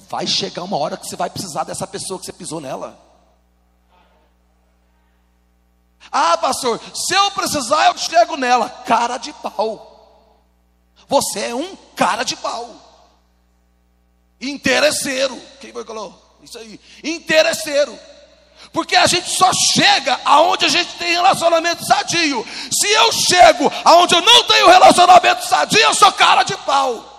[0.09, 2.99] Vai chegar uma hora que você vai precisar dessa pessoa que você pisou nela.
[6.11, 8.70] Ah, pastor, se eu precisar, eu chego nela.
[8.86, 10.40] Cara de pau.
[11.07, 12.74] Você é um cara de pau.
[14.40, 15.38] Interesseiro.
[15.61, 16.38] Quem foi que falou?
[16.43, 16.80] Isso aí.
[17.05, 17.97] Interesseiro.
[18.72, 22.47] Porque a gente só chega aonde a gente tem relacionamento sadio.
[22.70, 27.11] Se eu chego aonde eu não tenho relacionamento sadio, eu sou cara de pau.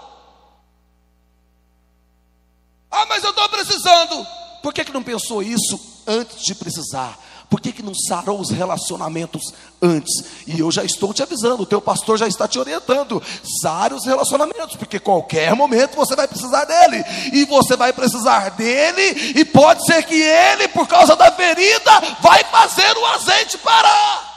[2.96, 4.28] Ah, mas eu estou precisando.
[4.62, 7.18] Por que, que não pensou isso antes de precisar?
[7.50, 10.24] Por que, que não sarou os relacionamentos antes?
[10.46, 13.22] E eu já estou te avisando, o teu pastor já está te orientando.
[13.64, 17.04] Sare os relacionamentos, porque qualquer momento você vai precisar dele.
[17.34, 21.92] E você vai precisar dele, e pode ser que ele, por causa da ferida,
[22.22, 24.32] vai fazer o azeite parar.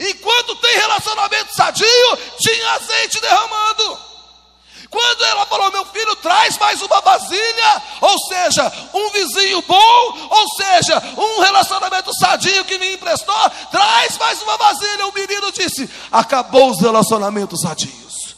[0.00, 4.09] Enquanto tem relacionamento sadio, tinha azeite derramando.
[4.90, 10.48] Quando ela falou, meu filho, traz mais uma vasilha, ou seja, um vizinho bom, ou
[10.56, 15.06] seja, um relacionamento sadio que me emprestou, traz mais uma vasilha.
[15.06, 18.34] O menino disse: acabou os relacionamentos sadios.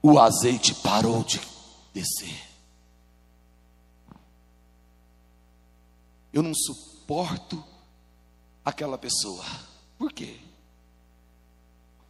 [0.00, 1.40] O azeite parou de
[1.92, 2.46] descer.
[6.32, 7.64] Eu não suporto
[8.64, 9.44] aquela pessoa.
[9.98, 10.36] Por quê?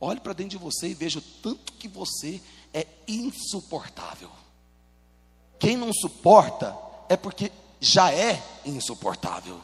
[0.00, 2.40] Olhe para dentro de você e veja o tanto que você
[2.73, 4.31] é insuportável.
[5.59, 6.77] Quem não suporta
[7.09, 7.51] é porque
[7.81, 9.61] já é insuportável.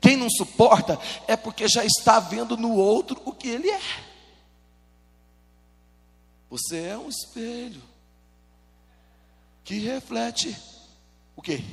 [0.00, 3.80] Quem não suporta é porque já está vendo no outro o que ele é.
[6.50, 7.82] Você é um espelho
[9.64, 10.56] que reflete
[11.34, 11.64] o quê?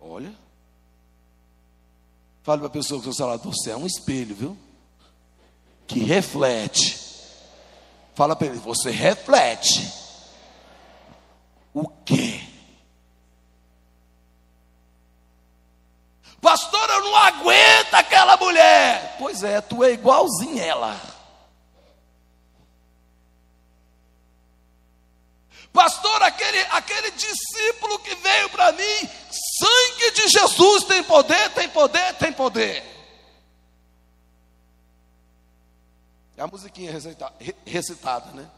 [0.00, 0.34] Olha.
[2.42, 4.63] Fale para a pessoa que está lá, você é um espelho, viu?
[5.86, 7.02] Que reflete.
[8.14, 10.04] Fala para ele, você reflete
[11.74, 12.40] O quê?
[16.40, 19.16] Pastor, eu não aguento aquela mulher.
[19.18, 21.00] Pois é, tu é igualzinho ela.
[25.72, 29.08] Pastor, aquele, aquele discípulo que veio para mim,
[29.58, 32.84] sangue de Jesus tem poder, tem poder, tem poder.
[36.36, 38.50] É a musiquinha recitada, recitada, né?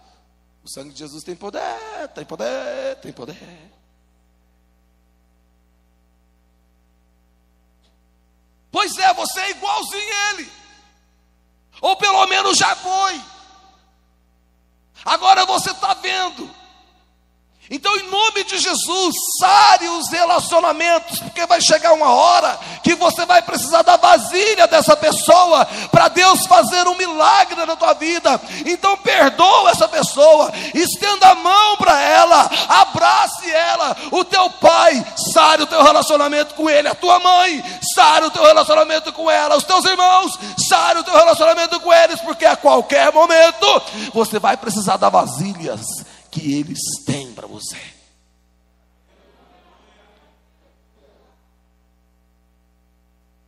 [0.65, 1.61] O sangue de Jesus tem poder,
[2.15, 3.37] tem poder, tem poder.
[8.71, 10.53] Pois é, você é igualzinho a ele.
[11.81, 13.23] Ou pelo menos já foi.
[15.05, 16.53] Agora você está vendo
[17.69, 23.27] então, em nome de Jesus, sare os relacionamentos, porque vai chegar uma hora que você
[23.27, 28.41] vai precisar da vasilha dessa pessoa para Deus fazer um milagre na tua vida.
[28.65, 33.97] Então, perdoa essa pessoa, estenda a mão para ela, abrace ela.
[34.13, 37.65] O teu pai, sare o teu relacionamento com ele, a tua mãe,
[37.97, 40.39] sare o teu relacionamento com ela, os teus irmãos,
[40.69, 43.83] sare o teu relacionamento com eles, porque a qualquer momento
[44.15, 45.81] você vai precisar da vasilhas
[46.37, 47.81] que eles têm para você.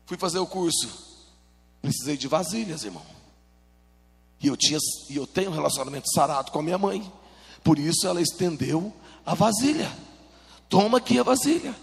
[0.06, 0.88] Fui fazer o curso,
[1.82, 3.04] precisei de vasilhas, irmão.
[4.40, 4.78] E eu tinha,
[5.10, 7.12] e eu tenho um relacionamento sarado com a minha mãe.
[7.62, 8.90] Por isso ela estendeu
[9.26, 9.92] a vasilha.
[10.66, 11.76] Toma aqui a vasilha.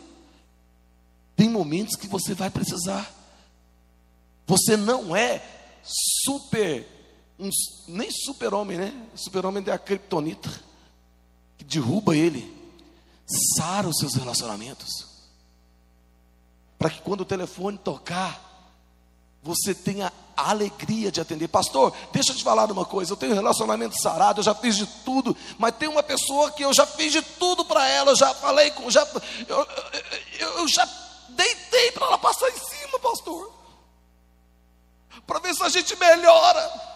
[1.36, 3.14] Tem momentos que você vai precisar.
[4.48, 5.44] Você não é
[5.84, 6.88] super,
[7.40, 7.50] um,
[7.90, 9.08] nem super-homem, né?
[9.14, 10.66] Super-homem é a criptonita
[11.58, 12.54] que derruba ele,
[13.58, 15.08] sara os seus relacionamentos,
[16.78, 18.46] para que quando o telefone tocar,
[19.42, 21.48] você tenha a alegria de atender.
[21.48, 24.76] Pastor, deixa eu te falar uma coisa: eu tenho um relacionamento sarado, eu já fiz
[24.76, 28.16] de tudo, mas tem uma pessoa que eu já fiz de tudo para ela, eu
[28.16, 29.08] já falei com, já,
[29.48, 29.68] eu,
[30.40, 30.88] eu, eu já
[31.30, 33.54] deitei para ela passar em cima, pastor,
[35.26, 36.95] para ver se a gente melhora.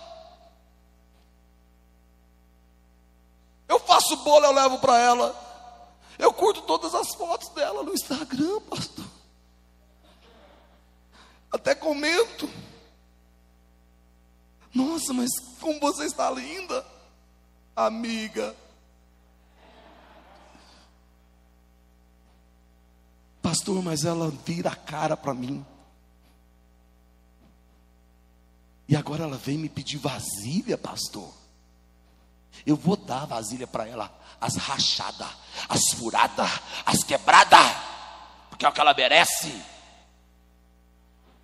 [3.69, 5.49] Eu faço bolo, eu levo para ela.
[6.17, 9.05] Eu curto todas as fotos dela no Instagram, pastor.
[11.51, 12.49] Até comento.
[14.73, 15.29] Nossa, mas
[15.61, 16.83] como você está linda,
[17.75, 18.55] amiga.
[23.39, 25.63] Pastor, mas ela vira a cara para mim.
[28.87, 31.31] E agora ela vem me pedir vasilha, pastor.
[32.65, 35.27] Eu vou dar a vasilha para ela, as rachadas,
[35.67, 36.49] as furadas,
[36.85, 37.75] as quebradas,
[38.49, 39.61] porque é o que ela merece.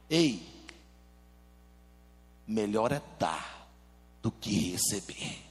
[0.10, 0.46] Ei,
[2.48, 3.68] melhor é dar
[4.22, 5.44] do que receber.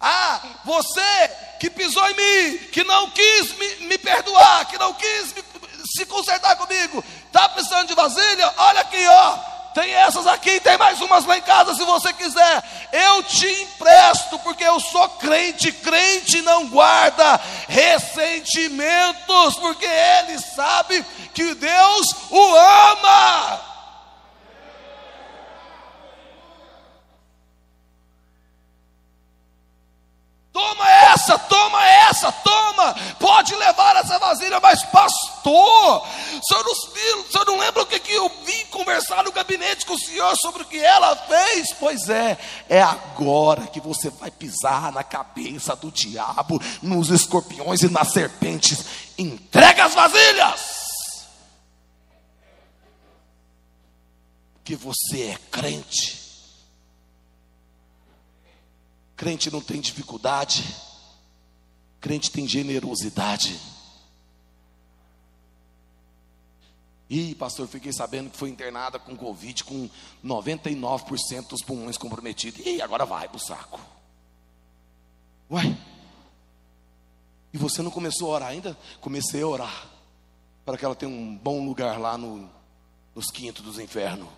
[0.00, 1.28] Ah, você
[1.60, 5.42] que pisou em mim, que não quis me, me perdoar, que não quis me,
[5.96, 8.52] se consertar comigo, está precisando de vasilha?
[8.56, 9.53] Olha aqui, ó.
[9.74, 12.62] Tem essas aqui, tem mais umas lá em casa se você quiser.
[12.92, 15.72] Eu te empresto, porque eu sou crente.
[15.72, 21.04] Crente não guarda ressentimentos, porque ele sabe
[21.34, 23.73] que Deus o ama.
[30.54, 32.94] Toma essa, toma essa, toma.
[33.18, 38.64] Pode levar essa vasilha, mas pastor, o senhor não, lembra o que, que eu vim
[38.66, 41.72] conversar no gabinete com o senhor sobre o que ela fez?
[41.72, 42.38] Pois é,
[42.68, 48.84] é agora que você vai pisar na cabeça do diabo, nos escorpiões e nas serpentes.
[49.18, 50.84] Entrega as vasilhas.
[54.62, 56.23] Que você é crente
[59.16, 60.64] Crente não tem dificuldade,
[62.00, 63.60] crente tem generosidade.
[67.08, 69.88] Ih, pastor, fiquei sabendo que foi internada com Covid com
[70.24, 72.64] 99% dos pulmões comprometidos.
[72.66, 73.78] E agora vai pro saco.
[75.50, 75.78] Uai.
[77.52, 78.76] E você não começou a orar ainda?
[79.00, 79.86] Comecei a orar.
[80.64, 82.50] Para que ela tenha um bom lugar lá no,
[83.14, 84.28] nos quintos dos infernos.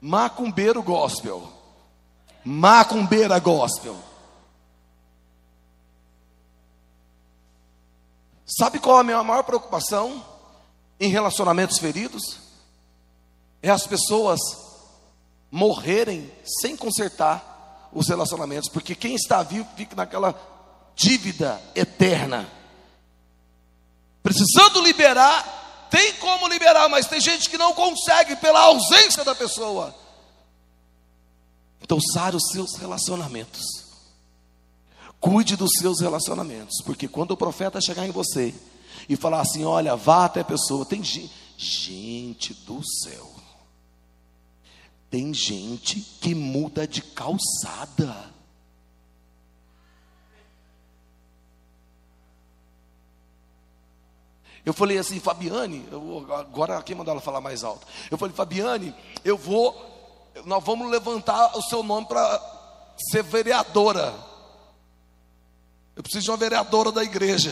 [0.00, 1.63] Macumbeiro gospel
[2.44, 3.96] macumbeira gospel.
[8.46, 10.24] Sabe qual é a minha maior preocupação
[11.00, 12.38] em relacionamentos feridos?
[13.62, 14.38] É as pessoas
[15.50, 20.34] morrerem sem consertar os relacionamentos, porque quem está vivo fica naquela
[20.94, 22.46] dívida eterna.
[24.22, 29.94] Precisando liberar, tem como liberar, mas tem gente que não consegue pela ausência da pessoa.
[31.84, 33.84] Então, sare os seus relacionamentos.
[35.20, 38.54] Cuide dos seus relacionamentos, porque quando o profeta chegar em você
[39.08, 43.30] e falar assim: olha, vá até a pessoa, tem gente, gente do céu,
[45.10, 48.32] tem gente que muda de calçada.
[54.64, 57.86] Eu falei assim, Fabiane, eu, agora quem mandou ela falar mais alto?
[58.10, 59.74] Eu falei, Fabiane, eu vou,
[60.44, 62.40] nós vamos levantar o seu nome para
[63.10, 64.14] ser vereadora.
[65.96, 67.50] Eu preciso de uma vereadora da igreja.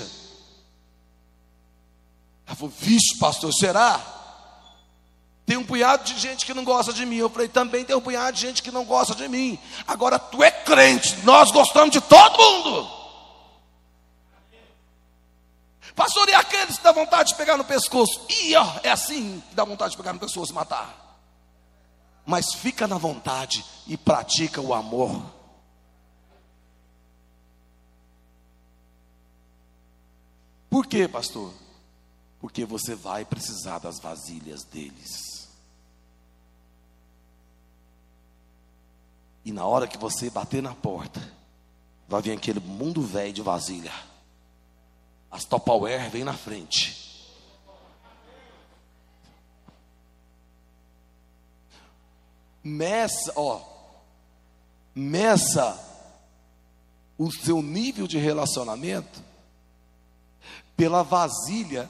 [2.46, 4.00] Ela falou, vixe, pastor, será?
[5.46, 7.16] Tem um punhado de gente que não gosta de mim.
[7.16, 9.58] Eu falei, também tem um punhado de gente que não gosta de mim.
[9.86, 13.02] Agora tu é crente, nós gostamos de todo mundo.
[15.94, 18.24] Pastor, e aqueles que dá vontade de pegar no pescoço?
[18.28, 21.01] E ó, é assim que dá vontade de pegar no pescoço e matar.
[22.24, 25.22] Mas fica na vontade e pratica o amor.
[30.70, 31.52] Por quê, pastor?
[32.40, 35.48] Porque você vai precisar das vasilhas deles.
[39.44, 41.20] E na hora que você bater na porta,
[42.08, 43.92] vai vir aquele mundo velho de vasilha.
[45.30, 47.01] As Topperware vem na frente.
[52.62, 53.60] Meça, ó,
[54.94, 55.78] meça
[57.18, 59.22] o seu nível de relacionamento
[60.76, 61.88] pela vasilha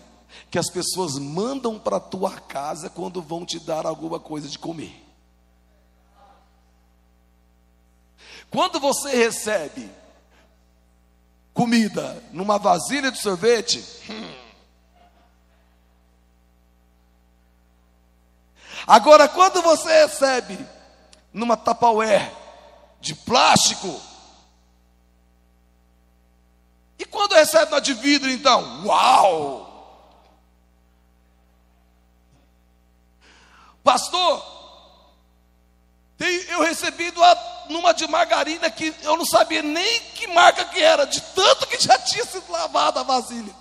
[0.50, 5.02] que as pessoas mandam para tua casa quando vão te dar alguma coisa de comer.
[8.50, 9.90] Quando você recebe
[11.54, 14.41] comida numa vasilha de sorvete, hum.
[18.86, 20.58] Agora quando você recebe
[21.32, 22.32] numa tapaué
[23.00, 24.00] de plástico,
[26.98, 29.72] e quando recebe na de vidro, então, uau!
[33.82, 34.52] Pastor,
[36.48, 37.12] eu recebi
[37.68, 41.82] numa de margarina que eu não sabia nem que marca que era, de tanto que
[41.82, 43.52] já tinha sido lavada a vasilha.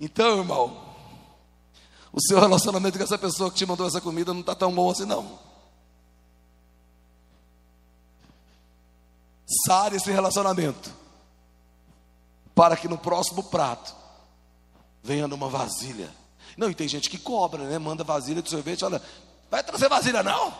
[0.00, 0.83] Então, irmão,
[2.14, 4.90] o seu relacionamento com essa pessoa que te mandou essa comida não está tão bom
[4.90, 5.38] assim, não.
[9.66, 10.90] Sare esse relacionamento,
[12.54, 13.94] para que no próximo prato
[15.02, 16.10] venha numa vasilha.
[16.56, 17.78] Não, e tem gente que cobra, né?
[17.78, 19.02] Manda vasilha de sorvete, olha,
[19.50, 20.54] vai trazer vasilha não?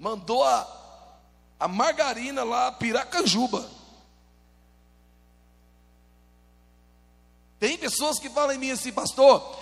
[0.00, 0.66] mandou a,
[1.60, 3.79] a margarina lá, Piracanjuba.
[7.60, 9.54] Tem pessoas que falam em mim assim, pastor,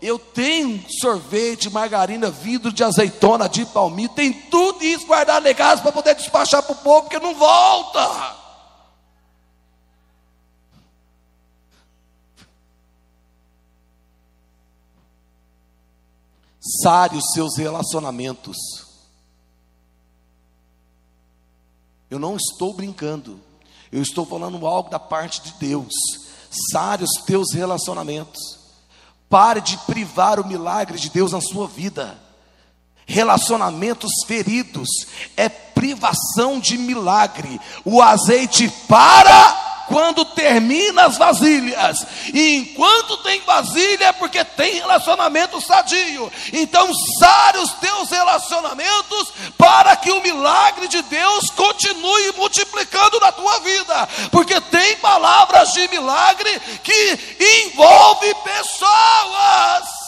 [0.00, 5.82] eu tenho sorvete, margarina, vidro de azeitona, de palmito, tem tudo isso guardado em casa
[5.82, 8.38] para poder despachar para o povo, porque não volta.
[16.82, 18.56] Sare os seus relacionamentos.
[22.08, 23.40] Eu não estou brincando.
[23.90, 26.29] Eu estou falando algo da parte de Deus.
[26.50, 28.58] Sare os teus relacionamentos.
[29.28, 32.18] Pare de privar o milagre de Deus na sua vida.
[33.06, 34.88] Relacionamentos feridos
[35.36, 37.60] é privação de milagre.
[37.84, 42.06] O azeite para quando termina as vasilhas.
[42.32, 46.32] E enquanto tem vasilha é porque tem relacionamento sadio.
[46.52, 46.88] Então
[47.18, 54.08] sare os teus relacionamentos para que o milagre de Deus continue multiplicando na tua vida.
[54.30, 57.18] Porque tem palavras de milagre que
[57.66, 59.99] envolve pessoas.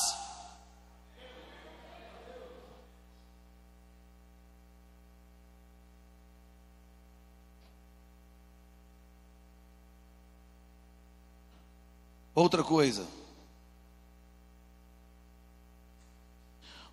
[12.35, 13.07] Outra coisa.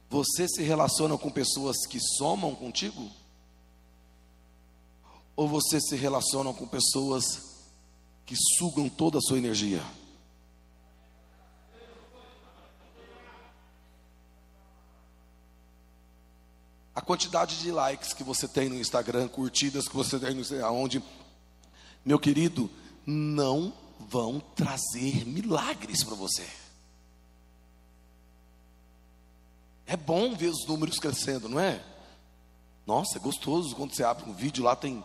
[0.10, 3.10] Você se relaciona com pessoas que somam contigo?
[5.36, 7.24] Ou você se relaciona com pessoas
[8.26, 9.84] que sugam toda a sua energia?
[16.94, 20.66] A quantidade de likes que você tem no Instagram, curtidas que você tem no Instagram,
[20.66, 21.02] aonde,
[22.04, 22.70] meu querido,
[23.06, 26.48] não vão trazer milagres para você.
[29.86, 31.84] É bom ver os números crescendo, não é?
[32.86, 35.04] Nossa, é gostoso quando você abre um vídeo lá tem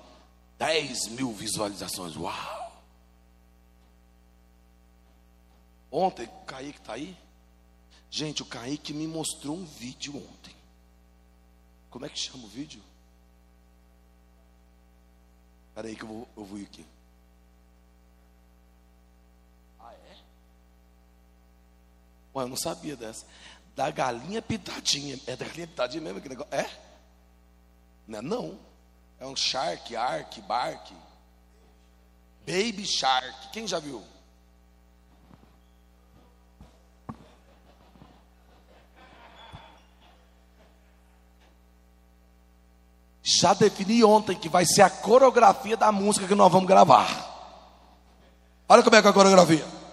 [0.58, 2.16] 10 mil visualizações.
[2.16, 2.82] Uau!
[5.90, 7.16] Ontem, o Kaique está aí.
[8.10, 10.54] Gente, o Kaique me mostrou um vídeo ontem.
[11.90, 12.82] Como é que chama o vídeo?
[15.68, 16.84] Espera aí que eu vou, eu vou ir aqui.
[19.78, 20.16] Ah, é?
[22.34, 23.24] Ué, eu não sabia dessa.
[23.76, 25.18] Da galinha pitadinha.
[25.26, 26.54] É da galinha pitadinha mesmo aquele negócio?
[26.54, 26.68] É?
[28.06, 28.58] Não é não.
[29.18, 30.92] É um shark, ark, bark.
[32.46, 33.50] Baby shark.
[33.52, 34.02] Quem já viu?
[43.22, 47.32] Já defini ontem que vai ser a coreografia da música que nós vamos gravar.
[48.68, 49.83] Olha como é que é a coreografia.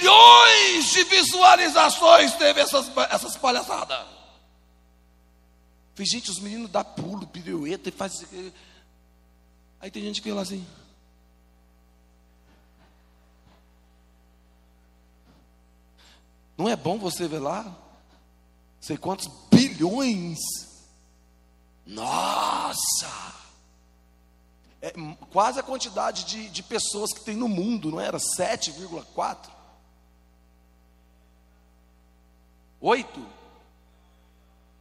[0.00, 4.06] Bilhões de visualizações teve essas, essas palhaçadas.
[5.94, 8.24] Falei, gente, os meninos dão pulo, pirueta e faz.
[9.78, 10.66] Aí tem gente que lá assim.
[16.56, 17.76] Não é bom você ver lá?
[18.80, 20.38] Sei quantos bilhões.
[21.86, 23.34] Nossa!
[24.80, 24.94] É
[25.30, 28.16] quase a quantidade de, de pessoas que tem no mundo, não era?
[28.16, 29.59] 7,4?
[32.80, 33.26] 8?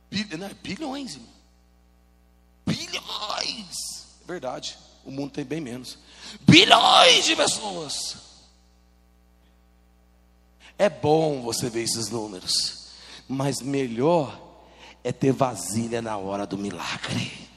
[0.09, 1.29] Bil, não, é bilhões, irmão.
[2.65, 3.75] Bilhões!
[4.23, 5.97] É verdade, o mundo tem bem menos.
[6.41, 8.17] Bilhões de pessoas.
[10.77, 12.53] É bom você ver esses números,
[13.27, 14.39] mas melhor
[15.03, 17.49] é ter vasilha na hora do milagre.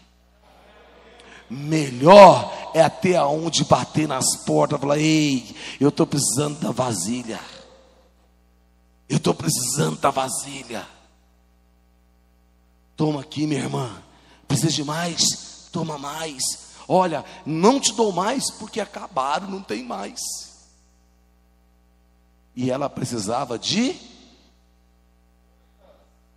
[1.49, 7.39] Melhor é até aonde bater nas portas, falar: "Ei, eu estou precisando da vasilha.
[9.09, 10.87] Eu estou precisando da vasilha.
[12.97, 14.03] Toma aqui, minha irmã.
[14.47, 15.69] Precisa de mais?
[15.73, 16.43] Toma mais.
[16.89, 20.21] Olha, não te dou mais porque acabaram, não tem mais."
[22.55, 23.97] E ela precisava de.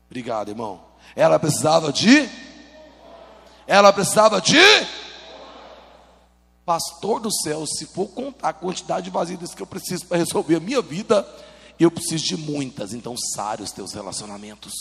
[0.10, 0.82] Obrigado, irmão.
[1.16, 2.30] Ela precisava de.
[3.68, 4.58] Ela precisava de.
[6.66, 10.56] Pastor do céu, se for contar a quantidade de vasilhas que eu preciso para resolver
[10.56, 11.22] a minha vida,
[11.84, 12.94] eu preciso de muitas.
[12.94, 14.74] Então, sare os teus relacionamentos.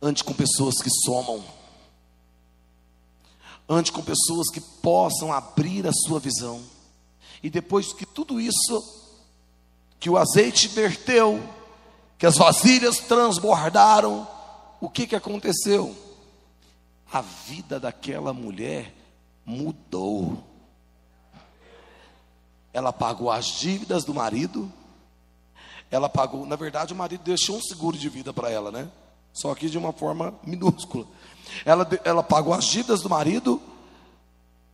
[0.00, 1.44] Ande com pessoas que somam.
[3.68, 6.62] Ande com pessoas que possam abrir a sua visão.
[7.42, 9.10] E depois que tudo isso,
[9.98, 11.42] que o azeite verteu,
[12.18, 14.28] que as vasilhas transbordaram,
[14.80, 15.96] o que, que aconteceu?
[17.10, 18.94] A vida daquela mulher
[19.44, 20.42] mudou.
[22.74, 24.70] Ela pagou as dívidas do marido.
[25.90, 28.90] Ela pagou, na verdade, o marido deixou um seguro de vida para ela, né?
[29.32, 31.06] Só que de uma forma minúscula.
[31.64, 33.62] Ela, ela pagou as dívidas do marido,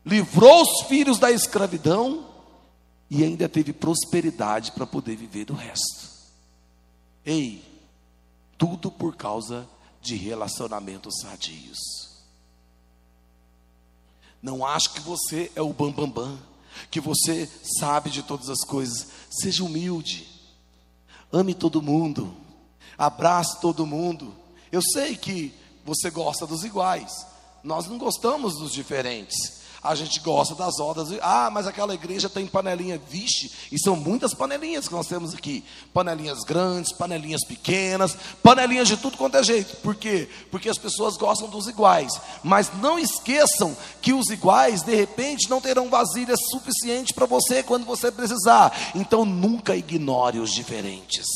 [0.05, 2.27] livrou os filhos da escravidão
[3.11, 6.09] e ainda teve prosperidade para poder viver do resto.
[7.25, 7.63] Ei,
[8.57, 9.69] tudo por causa
[10.01, 11.79] de relacionamentos sadios.
[14.43, 16.39] Não acho que você é o bambambam, bam, bam,
[16.91, 17.49] que você
[17.79, 19.07] sabe de todas as coisas.
[19.31, 20.29] Seja humilde,
[21.33, 22.35] ame todo mundo,
[22.97, 24.35] abrace todo mundo.
[24.71, 25.55] Eu sei que
[25.85, 27.27] você gosta dos iguais,
[27.63, 29.60] nós não gostamos dos diferentes.
[29.83, 31.09] A gente gosta das rodas.
[31.23, 33.01] Ah, mas aquela igreja tem panelinha.
[33.09, 38.99] Vixe, e são muitas panelinhas que nós temos aqui: panelinhas grandes, panelinhas pequenas, panelinhas de
[38.99, 39.77] tudo quanto é jeito.
[39.77, 40.29] Por quê?
[40.51, 42.13] Porque as pessoas gostam dos iguais.
[42.45, 47.87] Mas não esqueçam que os iguais, de repente, não terão vasilha suficiente para você quando
[47.87, 48.93] você precisar.
[48.95, 51.27] Então nunca ignore os diferentes.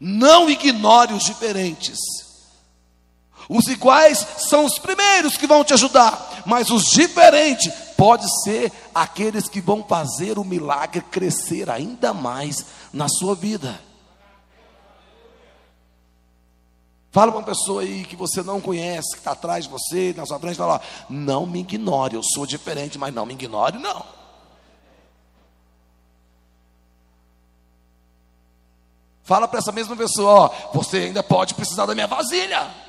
[0.00, 1.98] Não ignore os diferentes.
[3.48, 9.48] Os iguais são os primeiros que vão te ajudar, mas os diferentes pode ser aqueles
[9.48, 13.78] que vão fazer o milagre crescer ainda mais na sua vida.
[17.14, 20.26] Fala para uma pessoa aí que você não conhece, que está atrás de você, na
[20.26, 24.04] sua frente, fala: não me ignore, eu sou diferente, mas não me ignore, não.
[29.22, 32.83] Fala para essa mesma pessoa: ó, você ainda pode precisar da minha vasilha.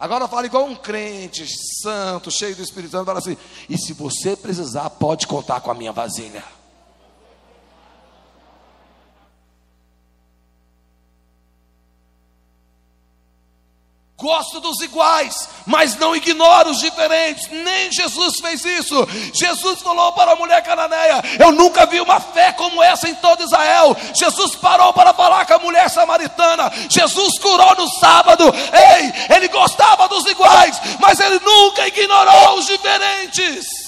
[0.00, 1.46] Agora fala igual um crente
[1.82, 3.36] santo, cheio do Espírito Santo, fala assim:
[3.68, 6.42] e se você precisar, pode contar com a minha vasilha.
[14.20, 17.48] Gosto dos iguais, mas não ignora os diferentes.
[17.50, 19.08] Nem Jesus fez isso.
[19.32, 23.42] Jesus falou para a mulher cananeia: Eu nunca vi uma fé como essa em todo
[23.42, 23.96] Israel.
[24.14, 26.70] Jesus parou para falar com a mulher samaritana.
[26.90, 28.44] Jesus curou no sábado.
[28.44, 33.79] Ei, ele gostava dos iguais, mas ele nunca ignorou os diferentes.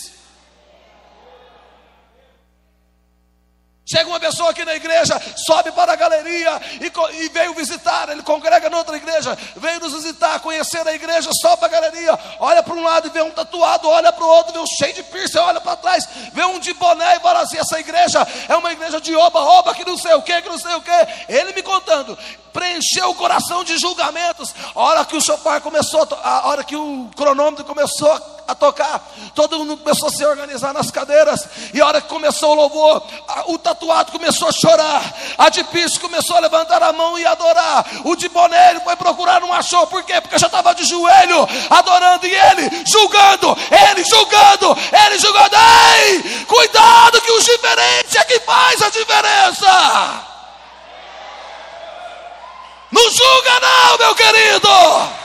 [3.93, 8.23] Chega uma pessoa aqui na igreja, sobe para a galeria e, e, veio visitar, ele
[8.23, 12.73] congrega noutra igreja, veio nos visitar, conhecer a igreja, sobe para a galeria, olha para
[12.73, 15.37] um lado e vê um tatuado, olha para o outro, vê um cheio de piercing,
[15.37, 18.99] olha para trás, vê um de boné e fala assim: essa igreja é uma igreja
[18.99, 21.09] de oba-oba, que não sei o que, que não sei o que.
[21.29, 22.17] Ele me contando,
[22.51, 24.55] preencheu o coração de julgamentos.
[24.75, 28.11] A hora que o chofar começou, a hora que o cronômetro começou
[28.49, 31.47] a tocar, todo mundo começou a se organizar nas cadeiras.
[31.75, 33.03] E a hora que começou o louvor,
[33.49, 37.85] o tatuado começou a chorar, a de piso começou a levantar a mão e adorar.
[38.05, 40.21] O de ele foi procurar, não achou, por quê?
[40.21, 45.57] Porque já estava de joelho adorando e ele julgando, ele julgando, ele julgando.
[45.97, 50.33] Ei, cuidado que o diferente é que faz a diferença.
[52.91, 55.22] Não julga, não, meu querido.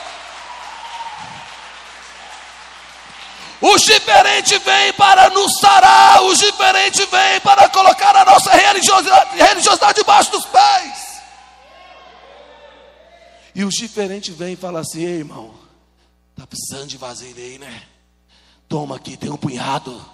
[3.60, 9.96] O diferente vem para nos sarar, o diferente vem para colocar a nossa religiosidade, religiosidade
[9.96, 11.22] debaixo dos pés.
[13.56, 15.56] E o diferente vem e fala assim: Ei, irmão,
[16.36, 17.88] tá precisando de vasilha aí, né?
[18.70, 20.06] Toma aqui, tem um punhado.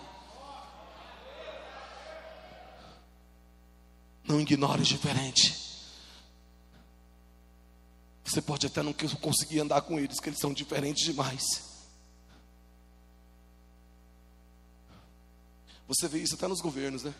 [4.26, 5.62] Não ignore o diferente.
[8.24, 11.73] Você pode até não conseguir andar com eles, que eles são diferentes demais.
[15.88, 17.14] Você vê isso até nos governos, né?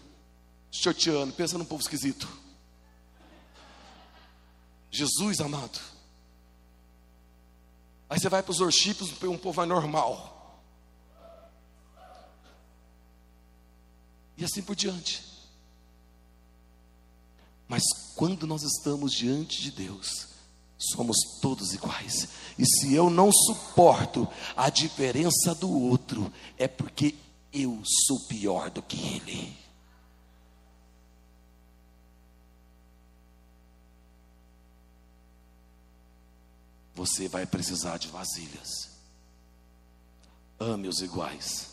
[0.72, 2.28] Choteando, pensa num povo esquisito.
[4.90, 5.80] Jesus amado.
[8.10, 10.62] Aí você vai para os worships, um povo vai normal.
[14.38, 15.24] E assim por diante.
[17.68, 17.84] Mas
[18.16, 20.28] quando nós estamos diante de Deus,
[20.78, 22.28] somos todos iguais.
[22.58, 27.16] E se eu não suporto a diferença do outro, é porque
[27.54, 29.56] eu sou pior do que ele.
[36.96, 38.92] Você vai precisar de vasilhas.
[40.60, 41.72] Ame os iguais.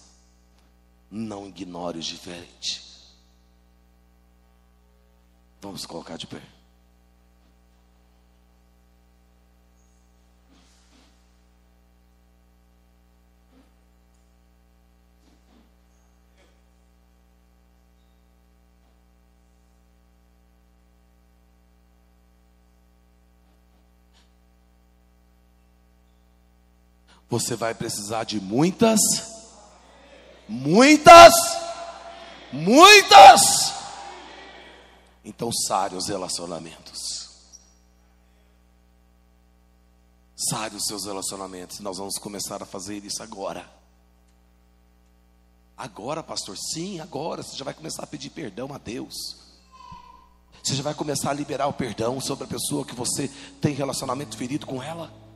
[1.11, 3.15] Não ignore os diferentes.
[5.61, 6.60] Vamos colocar de pé.
[27.31, 29.01] Você vai precisar de muitas,
[30.49, 31.33] muitas,
[32.53, 33.73] muitas.
[35.25, 37.31] Então, sare os relacionamentos.
[40.35, 41.79] Sare os seus relacionamentos.
[41.79, 43.71] Nós vamos começar a fazer isso agora.
[45.77, 47.45] Agora, pastor, sim, agora.
[47.45, 49.15] Você já vai começar a pedir perdão a Deus.
[50.63, 53.29] Você já vai começar a liberar o perdão sobre a pessoa que você
[53.61, 55.30] tem relacionamento ferido com ela.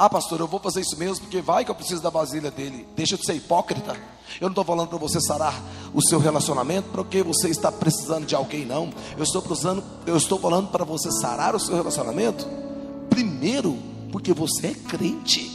[0.00, 2.86] Ah, pastor, eu vou fazer isso mesmo, porque vai que eu preciso da vasilha dele.
[2.94, 3.96] Deixa de ser hipócrita.
[4.40, 5.60] Eu não estou falando para você sarar
[5.92, 8.92] o seu relacionamento porque você está precisando de alguém, não.
[9.16, 12.46] Eu estou precisando, eu estou falando para você sarar o seu relacionamento.
[13.10, 13.76] Primeiro,
[14.12, 15.50] porque você é crente.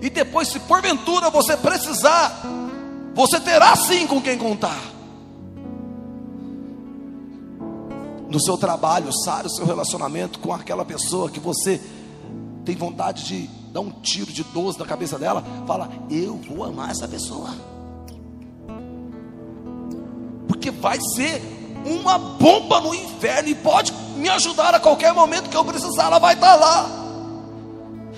[0.00, 2.40] E depois, se porventura você precisar,
[3.16, 4.80] você terá sim com quem contar.
[8.30, 11.80] No seu trabalho, sare o seu relacionamento com aquela pessoa que você
[12.64, 16.90] tem vontade de dar um tiro de 12 na cabeça dela, fala: Eu vou amar
[16.90, 17.50] essa pessoa.
[20.46, 21.42] Porque vai ser
[21.84, 26.18] uma bomba no inferno e pode me ajudar a qualquer momento que eu precisar, ela
[26.18, 26.88] vai estar lá.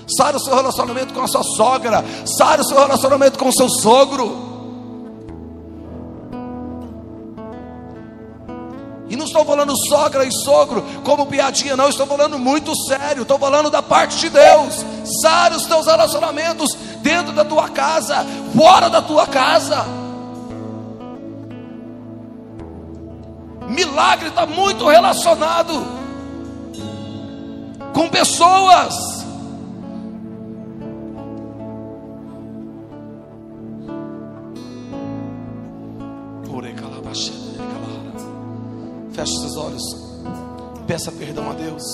[0.06, 3.68] Sare o seu relacionamento com a sua sogra, sare o seu relacionamento com o seu
[3.68, 4.51] sogro.
[9.12, 11.90] E não estou falando sogra e sogro como piadinha, não.
[11.90, 13.20] Estou falando muito sério.
[13.20, 14.86] Estou falando da parte de Deus.
[15.20, 18.24] Sare os teus relacionamentos dentro da tua casa,
[18.56, 19.84] fora da tua casa.
[23.68, 25.86] Milagre está muito relacionado
[27.92, 29.11] com pessoas.
[39.22, 39.82] Feche seus olhos.
[40.84, 41.84] Peça perdão a Deus.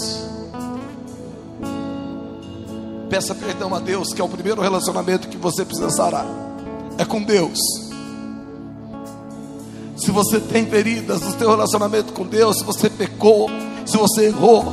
[3.10, 6.24] Peça perdão a Deus, que é o primeiro relacionamento que você precisa sarar.
[6.96, 7.58] É com Deus.
[9.94, 13.50] Se você tem feridas no seu relacionamento com Deus, se você pecou,
[13.84, 14.64] se você errou,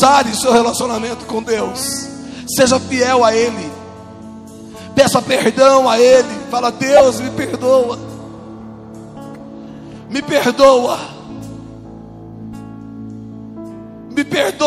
[0.00, 2.08] sare seu relacionamento com Deus.
[2.56, 3.70] Seja fiel a Ele.
[4.96, 6.40] Peça perdão a Ele.
[6.50, 8.07] Fala, Deus, me perdoa.
[10.10, 10.98] Me perdoa.
[14.10, 14.48] Me perdoa.